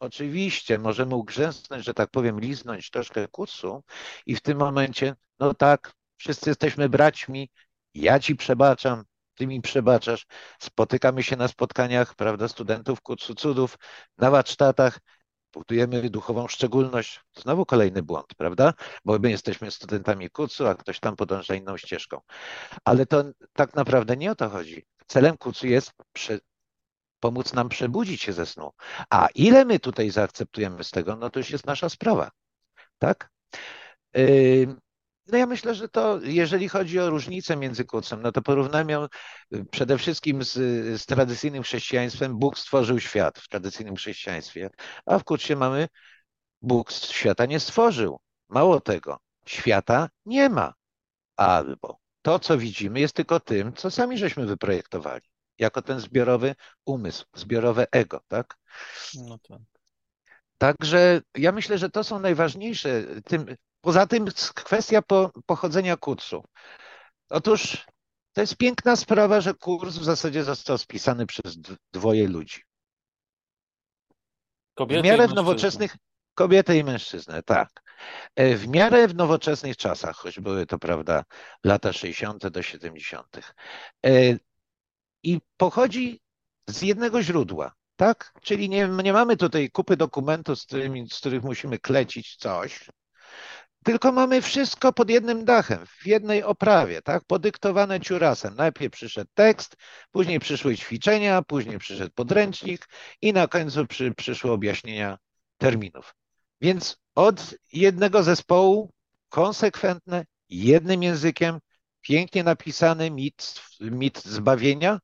oczywiście 0.00 0.78
możemy 0.78 1.14
ugrzęznąć, 1.14 1.84
że 1.84 1.94
tak 1.94 2.10
powiem, 2.10 2.40
liznąć 2.40 2.90
troszkę 2.90 3.28
kucu 3.28 3.82
i 4.26 4.36
w 4.36 4.40
tym 4.40 4.58
momencie, 4.58 5.16
no 5.38 5.54
tak, 5.54 5.92
wszyscy 6.16 6.50
jesteśmy 6.50 6.88
braćmi, 6.88 7.50
ja 7.94 8.20
ci 8.20 8.36
przebaczam, 8.36 9.04
ty 9.34 9.46
mi 9.46 9.60
przebaczasz, 9.60 10.26
spotykamy 10.60 11.22
się 11.22 11.36
na 11.36 11.48
spotkaniach, 11.48 12.14
prawda, 12.14 12.48
studentów 12.48 13.00
kucu 13.00 13.34
cudów, 13.34 13.78
na 14.18 14.30
warsztatach, 14.30 14.98
budujemy 15.52 16.10
duchową 16.10 16.48
szczególność. 16.48 17.20
Znowu 17.36 17.66
kolejny 17.66 18.02
błąd, 18.02 18.26
prawda? 18.36 18.74
Bo 19.04 19.18
my 19.18 19.30
jesteśmy 19.30 19.70
studentami 19.70 20.30
kucu, 20.30 20.66
a 20.66 20.74
ktoś 20.74 21.00
tam 21.00 21.16
podąża 21.16 21.54
inną 21.54 21.76
ścieżką. 21.76 22.20
Ale 22.84 23.06
to 23.06 23.24
tak 23.52 23.74
naprawdę 23.74 24.16
nie 24.16 24.30
o 24.30 24.34
to 24.34 24.48
chodzi. 24.48 24.86
Celem 25.06 25.36
kucu 25.36 25.66
jest 25.66 25.92
pomóc 27.20 27.52
nam 27.52 27.68
przebudzić 27.68 28.22
się 28.22 28.32
ze 28.32 28.46
snu. 28.46 28.70
A 29.10 29.28
ile 29.34 29.64
my 29.64 29.78
tutaj 29.78 30.10
zaakceptujemy 30.10 30.84
z 30.84 30.90
tego, 30.90 31.16
no 31.16 31.30
to 31.30 31.40
już 31.40 31.50
jest 31.50 31.66
nasza 31.66 31.88
sprawa. 31.88 32.30
Tak? 32.98 33.30
Yy, 34.14 34.76
no 35.26 35.38
ja 35.38 35.46
myślę, 35.46 35.74
że 35.74 35.88
to, 35.88 36.20
jeżeli 36.22 36.68
chodzi 36.68 37.00
o 37.00 37.10
różnicę 37.10 37.56
między 37.56 37.84
kucem, 37.84 38.22
no 38.22 38.32
to 38.32 38.42
porównamy 38.42 38.92
ją 38.92 39.08
y, 39.54 39.64
przede 39.64 39.98
wszystkim 39.98 40.44
z, 40.44 40.52
z 41.02 41.06
tradycyjnym 41.06 41.62
chrześcijaństwem. 41.62 42.38
Bóg 42.38 42.58
stworzył 42.58 43.00
świat 43.00 43.38
w 43.38 43.48
tradycyjnym 43.48 43.96
chrześcijaństwie, 43.96 44.70
a 45.06 45.18
w 45.18 45.24
kucie 45.24 45.56
mamy 45.56 45.88
Bóg 46.62 46.92
świata 46.92 47.46
nie 47.46 47.60
stworzył. 47.60 48.20
Mało 48.48 48.80
tego, 48.80 49.18
świata 49.46 50.08
nie 50.26 50.48
ma. 50.48 50.74
Albo 51.36 51.98
to, 52.22 52.38
co 52.38 52.58
widzimy, 52.58 53.00
jest 53.00 53.14
tylko 53.14 53.40
tym, 53.40 53.72
co 53.72 53.90
sami 53.90 54.18
żeśmy 54.18 54.46
wyprojektowali. 54.46 55.22
Jako 55.58 55.82
ten 55.82 56.00
zbiorowy 56.00 56.54
umysł, 56.84 57.26
zbiorowe 57.34 57.86
ego, 57.92 58.20
tak? 58.28 58.56
No 59.14 59.38
tak. 59.38 59.60
Także 60.58 61.20
ja 61.36 61.52
myślę, 61.52 61.78
że 61.78 61.90
to 61.90 62.04
są 62.04 62.18
najważniejsze. 62.18 63.04
Tym, 63.24 63.46
Poza 63.82 64.06
tym 64.06 64.26
kwestia 64.54 65.02
po, 65.02 65.30
pochodzenia 65.46 65.96
kursu. 65.96 66.44
Otóż 67.30 67.86
to 68.32 68.40
jest 68.40 68.56
piękna 68.56 68.96
sprawa, 68.96 69.40
że 69.40 69.54
kurs 69.54 69.96
w 69.96 70.04
zasadzie 70.04 70.44
został 70.44 70.78
spisany 70.78 71.26
przez 71.26 71.58
dwoje 71.92 72.28
ludzi. 72.28 72.62
Kobiety 74.74 75.02
w 75.02 75.04
miarę 75.04 75.28
w 75.28 75.34
nowoczesnych 75.34 75.96
kobietę 76.34 76.76
i 76.76 76.84
mężczyznę, 76.84 77.42
tak. 77.42 77.82
E, 78.36 78.56
w 78.56 78.68
miarę 78.68 79.08
w 79.08 79.14
nowoczesnych 79.14 79.76
czasach, 79.76 80.16
choć 80.16 80.40
były 80.40 80.66
to, 80.66 80.78
prawda, 80.78 81.24
lata 81.64 81.92
60. 81.92 82.48
do 82.48 82.62
70. 82.62 83.26
E, 84.06 84.10
I 85.22 85.40
pochodzi 85.56 86.20
z 86.68 86.82
jednego 86.82 87.22
źródła, 87.22 87.72
tak? 87.96 88.32
Czyli 88.42 88.68
nie, 88.68 88.88
nie 88.88 89.12
mamy 89.12 89.36
tutaj 89.36 89.70
kupy 89.70 89.96
dokumentów, 89.96 90.58
z, 90.58 90.66
którymi, 90.66 91.08
z 91.10 91.18
których 91.18 91.42
musimy 91.42 91.78
klecić 91.78 92.36
coś, 92.36 92.90
tylko 93.84 94.12
mamy 94.12 94.42
wszystko 94.42 94.92
pod 94.92 95.10
jednym 95.10 95.44
dachem, 95.44 95.86
w 95.86 96.06
jednej 96.06 96.42
oprawie, 96.42 97.02
tak? 97.02 97.24
Podyktowane 97.26 98.00
ciurasem. 98.00 98.54
Najpierw 98.54 98.92
przyszedł 98.92 99.30
tekst, 99.34 99.76
później 100.10 100.40
przyszły 100.40 100.76
ćwiczenia, 100.76 101.42
później 101.42 101.78
przyszedł 101.78 102.12
podręcznik 102.14 102.88
i 103.22 103.32
na 103.32 103.48
końcu 103.48 103.86
przy, 103.86 104.14
przyszły 104.14 104.50
objaśnienia 104.50 105.18
terminów. 105.58 106.14
Więc 106.60 106.96
od 107.14 107.54
jednego 107.72 108.22
zespołu 108.22 108.90
konsekwentne, 109.28 110.24
jednym 110.48 111.02
językiem, 111.02 111.58
pięknie 112.00 112.44
napisany 112.44 113.10
mit, 113.10 113.60
mit 113.80 114.22
zbawienia, 114.24 114.98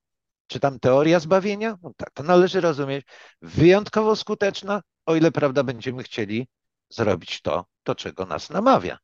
czy 0.46 0.60
tam 0.60 0.80
teoria 0.80 1.20
zbawienia, 1.20 1.78
no 1.82 1.92
tak, 1.96 2.10
to 2.10 2.22
należy 2.22 2.60
rozumieć, 2.60 3.06
wyjątkowo 3.42 4.16
skuteczna, 4.16 4.82
o 5.06 5.16
ile 5.16 5.32
prawda 5.32 5.64
będziemy 5.64 6.02
chcieli 6.02 6.48
zrobić 6.88 7.42
to, 7.42 7.66
do 7.84 7.94
czego 7.94 8.26
nas 8.26 8.50
namawia. 8.50 8.98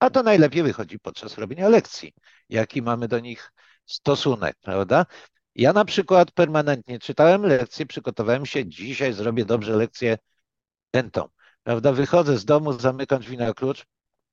A 0.00 0.10
to 0.10 0.22
najlepiej 0.22 0.62
wychodzi 0.62 0.98
podczas 0.98 1.38
robienia 1.38 1.68
lekcji, 1.68 2.12
jaki 2.48 2.82
mamy 2.82 3.08
do 3.08 3.20
nich 3.20 3.52
stosunek, 3.86 4.56
prawda? 4.60 5.06
Ja 5.54 5.72
na 5.72 5.84
przykład 5.84 6.30
permanentnie 6.30 6.98
czytałem 6.98 7.42
lekcje, 7.42 7.86
przygotowałem 7.86 8.46
się, 8.46 8.66
dzisiaj 8.66 9.12
zrobię 9.12 9.44
dobrze 9.44 9.76
lekcję 9.76 10.18
tentą, 10.90 11.28
prawda? 11.62 11.92
Wychodzę 11.92 12.38
z 12.38 12.44
domu, 12.44 12.72
zamykam 12.72 13.20
drzwi 13.20 13.36
na 13.36 13.54
klucz 13.54 13.84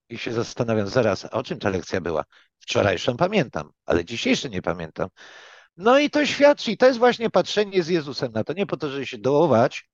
i 0.10 0.18
się 0.18 0.34
zastanawiam, 0.34 0.88
zaraz, 0.88 1.26
o 1.26 1.44
czym 1.44 1.60
ta 1.60 1.70
lekcja 1.70 2.02
była? 2.02 2.24
Wczorajszą 2.60 3.18
pamiętam, 3.18 3.72
ale 3.86 4.06
dzisiejszy 4.06 4.50
nie 4.50 4.62
pamiętam. 4.62 5.10
No 5.78 6.00
i 6.00 6.10
to 6.10 6.26
świadczy, 6.26 6.78
to 6.78 6.86
jest 6.86 7.00
właśnie 7.00 7.30
patrzenie 7.30 7.84
z 7.84 7.88
Jezusem 7.88 8.32
na 8.32 8.44
to, 8.44 8.54
nie 8.54 8.66
po 8.66 8.78
to, 8.78 8.90
żeby 8.90 9.06
się 9.06 9.18
dołować, 9.18 9.90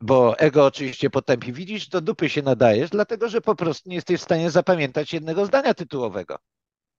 bo 0.00 0.38
ego 0.38 0.66
oczywiście 0.66 1.10
potępi. 1.10 1.52
Widzisz, 1.52 1.88
do 1.88 2.00
dupy 2.00 2.28
się 2.28 2.42
nadajesz, 2.42 2.90
dlatego 2.90 3.28
że 3.28 3.40
po 3.40 3.54
prostu 3.54 3.88
nie 3.88 3.94
jesteś 3.94 4.20
w 4.20 4.24
stanie 4.24 4.50
zapamiętać 4.50 5.12
jednego 5.12 5.46
zdania 5.46 5.74
tytułowego. 5.74 6.38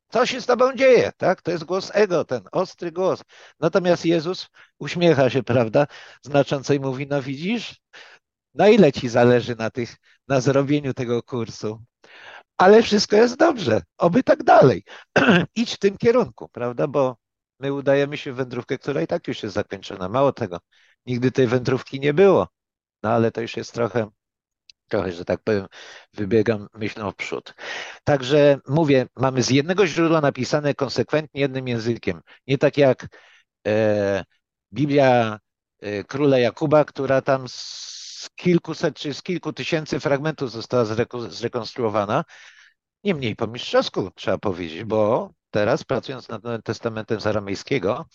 Co 0.10 0.26
się 0.26 0.42
z 0.42 0.46
tobą 0.46 0.76
dzieje, 0.76 1.12
tak? 1.18 1.42
To 1.42 1.52
jest 1.52 1.64
głos 1.64 1.92
ego, 1.94 2.26
ten 2.26 2.42
ostry 2.52 2.92
głos. 2.92 3.22
Natomiast 3.60 4.06
Jezus 4.06 4.48
uśmiecha 4.80 5.30
się, 5.30 5.44
prawda, 5.44 5.88
znacząco 6.22 6.74
i 6.74 6.80
mówi, 6.80 7.08
no 7.08 7.22
widzisz, 7.22 7.82
na 8.54 8.68
ile 8.68 8.92
ci 8.92 9.10
zależy 9.10 9.56
na 9.56 9.70
tych, 9.70 9.96
na 10.28 10.42
zrobieniu 10.42 10.94
tego 10.94 11.24
kursu. 11.24 11.84
Ale 12.58 12.84
wszystko 12.84 13.16
jest 13.16 13.38
dobrze, 13.38 13.82
oby 13.98 14.24
tak 14.24 14.44
dalej. 14.44 14.84
Idź 15.56 15.74
w 15.74 15.80
tym 15.80 15.98
kierunku, 15.98 16.50
prawda, 16.50 16.88
bo 16.88 17.18
my 17.60 17.74
udajemy 17.74 18.18
się 18.18 18.34
w 18.34 18.36
wędrówkę, 18.36 18.78
która 18.78 19.02
i 19.02 19.08
tak 19.08 19.28
już 19.28 19.44
jest 19.44 19.56
zakończona. 19.56 20.10
Mało 20.10 20.34
tego, 20.34 20.60
nigdy 21.06 21.32
tej 21.32 21.48
wędrówki 21.48 22.00
nie 22.00 22.14
było. 22.14 22.48
No 23.04 23.10
ale 23.10 23.32
to 23.32 23.42
już 23.42 23.58
jest 23.58 23.74
trochę, 23.74 24.10
trochę, 24.88 25.12
że 25.12 25.26
tak 25.26 25.44
powiem, 25.44 25.68
wybiegam 26.14 26.68
myślą 26.74 27.12
w 27.12 27.16
przód. 27.16 27.54
Także 28.04 28.60
mówię, 28.68 29.08
mamy 29.16 29.44
z 29.44 29.50
jednego 29.50 29.88
źródła 29.88 30.22
napisane 30.22 30.74
konsekwentnie 30.74 31.42
jednym 31.42 31.68
językiem. 31.68 32.22
Nie 32.48 32.58
tak 32.58 32.78
jak 32.78 33.08
e, 33.68 34.24
Biblia 34.74 35.40
e, 35.80 36.04
króla 36.04 36.38
Jakuba, 36.40 36.86
która 36.86 37.22
tam 37.22 37.48
z 37.48 38.30
kilkuset 38.36 38.96
czy 38.96 39.14
z 39.14 39.24
kilku 39.24 39.54
tysięcy 39.54 40.00
fragmentów 40.00 40.52
została 40.52 40.86
zrekonstruowana. 41.30 42.24
Niemniej 43.04 43.36
po 43.36 43.48
mistrzowsku 43.48 44.12
trzeba 44.16 44.38
powiedzieć, 44.38 44.84
bo 44.84 45.30
teraz, 45.52 45.84
pracując 45.84 46.30
nad 46.30 46.44
Nowym 46.44 46.62
Testamentem 46.62 47.22
z 47.22 47.28
aramejskiego, 47.28 48.06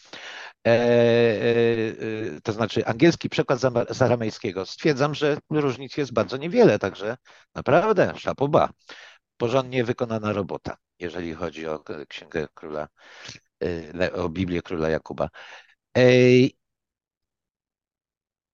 e, 0.66 0.70
e, 0.70 2.40
to 2.42 2.52
znaczy 2.52 2.86
angielski 2.86 3.28
przekład 3.28 3.60
z 3.90 4.02
aramejskiego, 4.02 4.66
stwierdzam, 4.66 5.14
że 5.14 5.38
różnic 5.50 5.96
jest 5.96 6.12
bardzo 6.12 6.36
niewiele, 6.36 6.78
także 6.78 7.16
naprawdę 7.54 8.12
szapoba. 8.16 8.70
Porządnie 9.36 9.84
wykonana 9.84 10.32
robota, 10.32 10.76
jeżeli 10.98 11.34
chodzi 11.34 11.66
o 11.66 11.84
księgę 12.08 12.48
króla, 12.54 12.88
e, 14.00 14.12
o 14.12 14.28
Biblię 14.28 14.62
króla 14.62 14.88
Jakuba. 14.88 15.28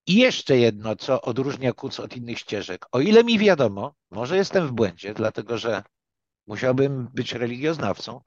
I 0.07 0.17
jeszcze 0.17 0.59
jedno, 0.59 0.97
co 0.97 1.23
odróżnia 1.23 1.73
Kuc 1.73 2.01
od 2.01 2.17
innych 2.17 2.39
ścieżek. 2.39 2.87
O 2.93 3.01
ile 3.01 3.25
mi 3.25 3.39
wiadomo, 3.39 3.95
może 4.11 4.37
jestem 4.37 4.69
w 4.69 4.73
błędzie, 4.73 5.15
dlatego 5.15 5.59
że 5.59 5.83
musiałbym 6.47 7.09
być 7.15 7.33
religioznawcą, 7.33 8.21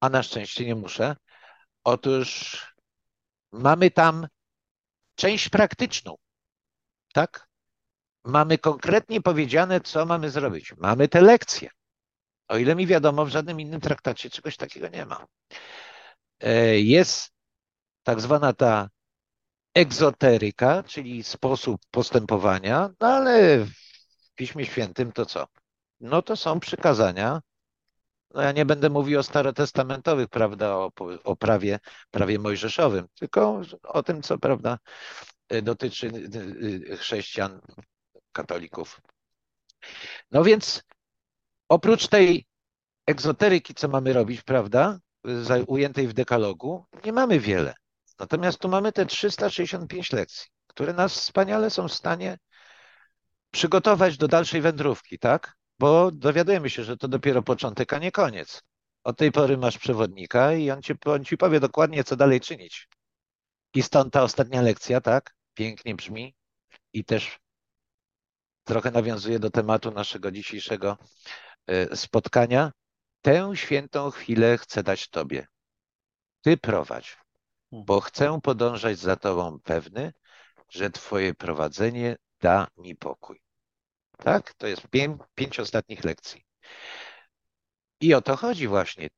a 0.00 0.08
na 0.08 0.22
szczęście 0.22 0.64
nie 0.64 0.74
muszę. 0.74 1.16
Otóż 1.84 2.60
mamy 3.52 3.90
tam 3.90 4.26
część 5.14 5.48
praktyczną, 5.48 6.14
tak? 7.12 7.48
Mamy 8.24 8.58
konkretnie 8.58 9.20
powiedziane, 9.20 9.80
co 9.80 10.06
mamy 10.06 10.30
zrobić. 10.30 10.74
Mamy 10.76 11.08
te 11.08 11.20
lekcje. 11.20 11.70
O 12.48 12.56
ile 12.56 12.74
mi 12.74 12.86
wiadomo, 12.86 13.24
w 13.24 13.28
żadnym 13.28 13.60
innym 13.60 13.80
traktacie 13.80 14.30
czegoś 14.30 14.56
takiego 14.56 14.88
nie 14.88 15.06
ma. 15.06 15.26
E, 16.40 16.80
jest 16.80 17.30
tak 18.02 18.20
zwana 18.20 18.52
ta 18.52 18.88
egzoteryka, 19.74 20.82
czyli 20.82 21.22
sposób 21.22 21.80
postępowania, 21.90 22.90
no 23.00 23.08
ale 23.08 23.64
w 23.64 24.34
Piśmie 24.34 24.66
Świętym 24.66 25.12
to 25.12 25.26
co? 25.26 25.46
No 26.00 26.22
to 26.22 26.36
są 26.36 26.60
przykazania 26.60 27.40
no 28.34 28.42
ja 28.42 28.52
nie 28.52 28.64
będę 28.66 28.90
mówił 28.90 29.18
o 29.18 29.22
starotestamentowych, 29.22 30.28
prawda, 30.28 30.76
o, 30.76 30.92
o 31.24 31.36
prawie, 31.36 31.78
prawie 32.10 32.38
mojżeszowym, 32.38 33.06
tylko 33.14 33.62
o 33.82 34.02
tym, 34.02 34.22
co, 34.22 34.38
prawda, 34.38 34.78
dotyczy 35.62 36.06
y, 36.06 36.92
y, 36.92 36.96
chrześcijan, 36.96 37.60
katolików. 38.32 39.00
No 40.30 40.44
więc 40.44 40.82
oprócz 41.68 42.08
tej 42.08 42.46
egzoteryki, 43.06 43.74
co 43.74 43.88
mamy 43.88 44.12
robić, 44.12 44.42
prawda, 44.42 44.98
ujętej 45.66 46.08
w 46.08 46.12
dekalogu, 46.12 46.86
nie 47.04 47.12
mamy 47.12 47.40
wiele. 47.40 47.74
Natomiast 48.18 48.58
tu 48.58 48.68
mamy 48.68 48.92
te 48.92 49.06
365 49.06 50.12
lekcji, 50.12 50.46
które 50.66 50.92
nas 50.92 51.12
wspaniale 51.12 51.70
są 51.70 51.88
w 51.88 51.92
stanie 51.92 52.38
przygotować 53.50 54.16
do 54.16 54.28
dalszej 54.28 54.60
wędrówki, 54.60 55.18
tak? 55.18 55.55
Bo 55.78 56.10
dowiadujemy 56.10 56.70
się, 56.70 56.84
że 56.84 56.96
to 56.96 57.08
dopiero 57.08 57.42
początek, 57.42 57.92
a 57.92 57.98
nie 57.98 58.12
koniec. 58.12 58.62
Od 59.04 59.18
tej 59.18 59.32
pory 59.32 59.58
masz 59.58 59.78
przewodnika 59.78 60.52
i 60.52 60.70
on 60.70 60.82
ci, 60.82 60.94
on 61.04 61.24
ci 61.24 61.36
powie 61.36 61.60
dokładnie, 61.60 62.04
co 62.04 62.16
dalej 62.16 62.40
czynić. 62.40 62.88
I 63.74 63.82
stąd 63.82 64.12
ta 64.12 64.22
ostatnia 64.22 64.62
lekcja, 64.62 65.00
tak? 65.00 65.34
Pięknie 65.54 65.94
brzmi. 65.94 66.34
i 66.92 67.04
też 67.04 67.38
trochę 68.64 68.90
nawiązuje 68.90 69.38
do 69.38 69.50
tematu 69.50 69.90
naszego 69.90 70.30
dzisiejszego 70.30 70.98
e, 71.66 71.96
spotkania. 71.96 72.72
Tę 73.22 73.50
świętą 73.54 74.10
chwilę 74.10 74.58
chcę 74.58 74.82
dać 74.82 75.08
Tobie. 75.08 75.46
Ty 76.42 76.56
prowadź, 76.56 77.16
bo 77.72 78.00
chcę 78.00 78.40
podążać 78.42 78.98
za 78.98 79.16
Tobą 79.16 79.60
pewny, 79.60 80.12
że 80.68 80.90
Twoje 80.90 81.34
prowadzenie 81.34 82.16
da 82.40 82.66
mi 82.76 82.96
pokój. 82.96 83.45
Tak? 84.16 84.54
To 84.54 84.66
jest 84.66 84.88
pięć, 84.88 85.22
pięć 85.34 85.60
ostatnich 85.60 86.04
lekcji. 86.04 86.44
I 88.00 88.14
o 88.14 88.22
to 88.22 88.36
chodzi 88.36 88.68
właśnie. 88.68 89.08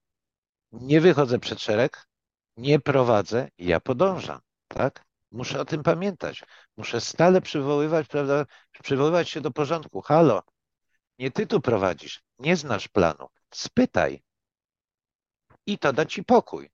Nie 0.73 1.01
wychodzę 1.01 1.39
przed 1.39 1.61
szereg, 1.61 2.09
nie 2.57 2.81
prowadzę, 2.81 3.49
ja 3.59 3.81
podążam. 3.81 4.41
Tak? 4.69 5.05
Muszę 5.31 5.61
o 5.61 5.65
tym 5.65 5.83
pamiętać. 5.83 6.45
Muszę 6.77 7.01
stale 7.01 7.41
przywoływać, 7.41 8.07
prawda, 8.07 8.47
przywoływać 8.83 9.31
się 9.31 9.41
do 9.41 9.51
porządku. 9.51 10.01
Halo, 10.01 10.43
nie 11.19 11.31
ty 11.31 11.47
tu 11.47 11.61
prowadzisz, 11.61 12.23
nie 12.39 12.57
znasz 12.57 12.89
planu. 12.89 13.29
Spytaj. 13.55 14.23
I 15.67 15.79
to 15.79 15.93
da 15.93 16.05
ci 16.05 16.25
pokój. 16.25 16.71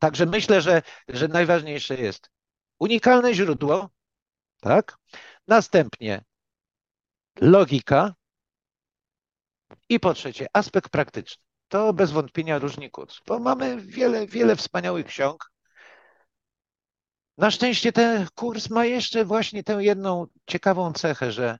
Także 0.00 0.26
myślę, 0.26 0.60
że, 0.60 0.82
że 1.08 1.28
najważniejsze 1.28 1.94
jest 1.94 2.30
unikalne 2.78 3.34
źródło, 3.34 3.90
tak? 4.60 4.98
Następnie 5.46 6.24
logika 7.40 8.14
i 9.88 10.00
po 10.00 10.14
trzecie 10.14 10.46
aspekt 10.52 10.90
praktyczny. 10.90 11.42
To 11.68 11.92
bez 11.92 12.10
wątpienia 12.10 12.58
różni 12.58 12.90
kurs, 12.90 13.20
bo 13.26 13.38
mamy 13.38 13.80
wiele, 13.80 14.26
wiele 14.26 14.56
wspaniałych 14.56 15.06
ksiąg. 15.06 15.50
Na 17.38 17.50
szczęście 17.50 17.92
ten 17.92 18.26
kurs 18.34 18.70
ma 18.70 18.84
jeszcze 18.84 19.24
właśnie 19.24 19.64
tę 19.64 19.72
jedną 19.72 20.26
ciekawą 20.46 20.92
cechę, 20.92 21.32
że 21.32 21.58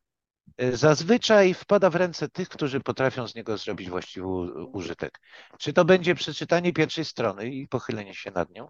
y, 0.62 0.76
zazwyczaj 0.76 1.54
wpada 1.54 1.90
w 1.90 1.96
ręce 1.96 2.28
tych, 2.28 2.48
którzy 2.48 2.80
potrafią 2.80 3.28
z 3.28 3.34
niego 3.34 3.58
zrobić 3.58 3.90
właściwy 3.90 4.26
użytek. 4.72 5.20
Czy 5.58 5.72
to 5.72 5.84
będzie 5.84 6.14
przeczytanie 6.14 6.72
pierwszej 6.72 7.04
strony 7.04 7.48
i 7.48 7.68
pochylenie 7.68 8.14
się 8.14 8.30
nad 8.30 8.50
nią, 8.50 8.68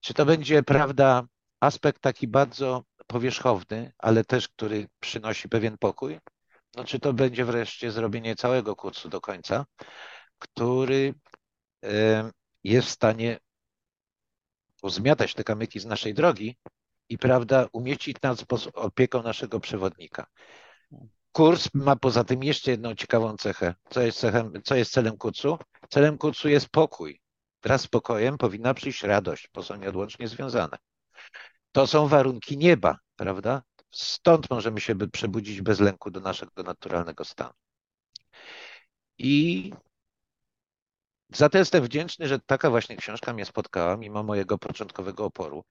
czy 0.00 0.14
to 0.14 0.26
będzie, 0.26 0.62
prawda, 0.62 1.22
aspekt 1.64 2.02
taki 2.02 2.28
bardzo 2.28 2.84
powierzchowny, 3.06 3.92
ale 3.98 4.24
też, 4.24 4.48
który 4.48 4.88
przynosi 5.00 5.48
pewien 5.48 5.78
pokój, 5.78 6.20
no 6.76 6.84
czy 6.84 7.00
to 7.00 7.12
będzie 7.12 7.44
wreszcie 7.44 7.90
zrobienie 7.90 8.36
całego 8.36 8.76
kursu 8.76 9.08
do 9.08 9.20
końca, 9.20 9.66
który 10.38 11.14
jest 12.64 12.88
w 12.88 12.90
stanie 12.90 13.38
uzmiatać 14.82 15.34
te 15.34 15.44
kamyki 15.44 15.80
z 15.80 15.86
naszej 15.86 16.14
drogi 16.14 16.56
i 17.08 17.18
prawda, 17.18 17.68
umieścić 17.72 18.16
nas 18.22 18.44
pod 18.44 18.68
opieką 18.74 19.22
naszego 19.22 19.60
przewodnika. 19.60 20.26
Kurs 21.32 21.68
ma 21.74 21.96
poza 21.96 22.24
tym 22.24 22.44
jeszcze 22.44 22.70
jedną 22.70 22.94
ciekawą 22.94 23.36
cechę. 23.36 23.74
Co 23.90 24.00
jest, 24.00 24.18
cechem, 24.18 24.52
co 24.64 24.74
jest 24.74 24.92
celem 24.92 25.16
kursu? 25.16 25.58
Celem 25.88 26.18
kursu 26.18 26.48
jest 26.48 26.68
pokój. 26.68 27.20
Wraz 27.62 27.80
z 27.80 27.86
pokojem 27.86 28.38
powinna 28.38 28.74
przyjść 28.74 29.02
radość, 29.02 29.48
bo 29.54 29.62
są 29.62 29.76
nieodłącznie 29.76 30.28
związane. 30.28 30.78
To 31.74 31.86
są 31.86 32.08
warunki 32.08 32.58
nieba, 32.58 32.98
prawda? 33.16 33.62
Stąd 33.90 34.50
możemy 34.50 34.80
się 34.80 34.94
przebudzić 35.12 35.62
bez 35.62 35.80
lęku 35.80 36.10
do 36.10 36.20
naszego 36.20 36.62
naturalnego 36.62 37.24
stanu. 37.24 37.52
I 39.18 39.72
za 41.30 41.48
to 41.48 41.58
jestem 41.58 41.84
wdzięczny, 41.84 42.28
że 42.28 42.38
taka 42.38 42.70
właśnie 42.70 42.96
książka 42.96 43.32
mnie 43.32 43.44
spotkała, 43.44 43.96
mimo 43.96 44.22
mojego 44.22 44.58
początkowego 44.58 45.24
oporu. 45.24 45.64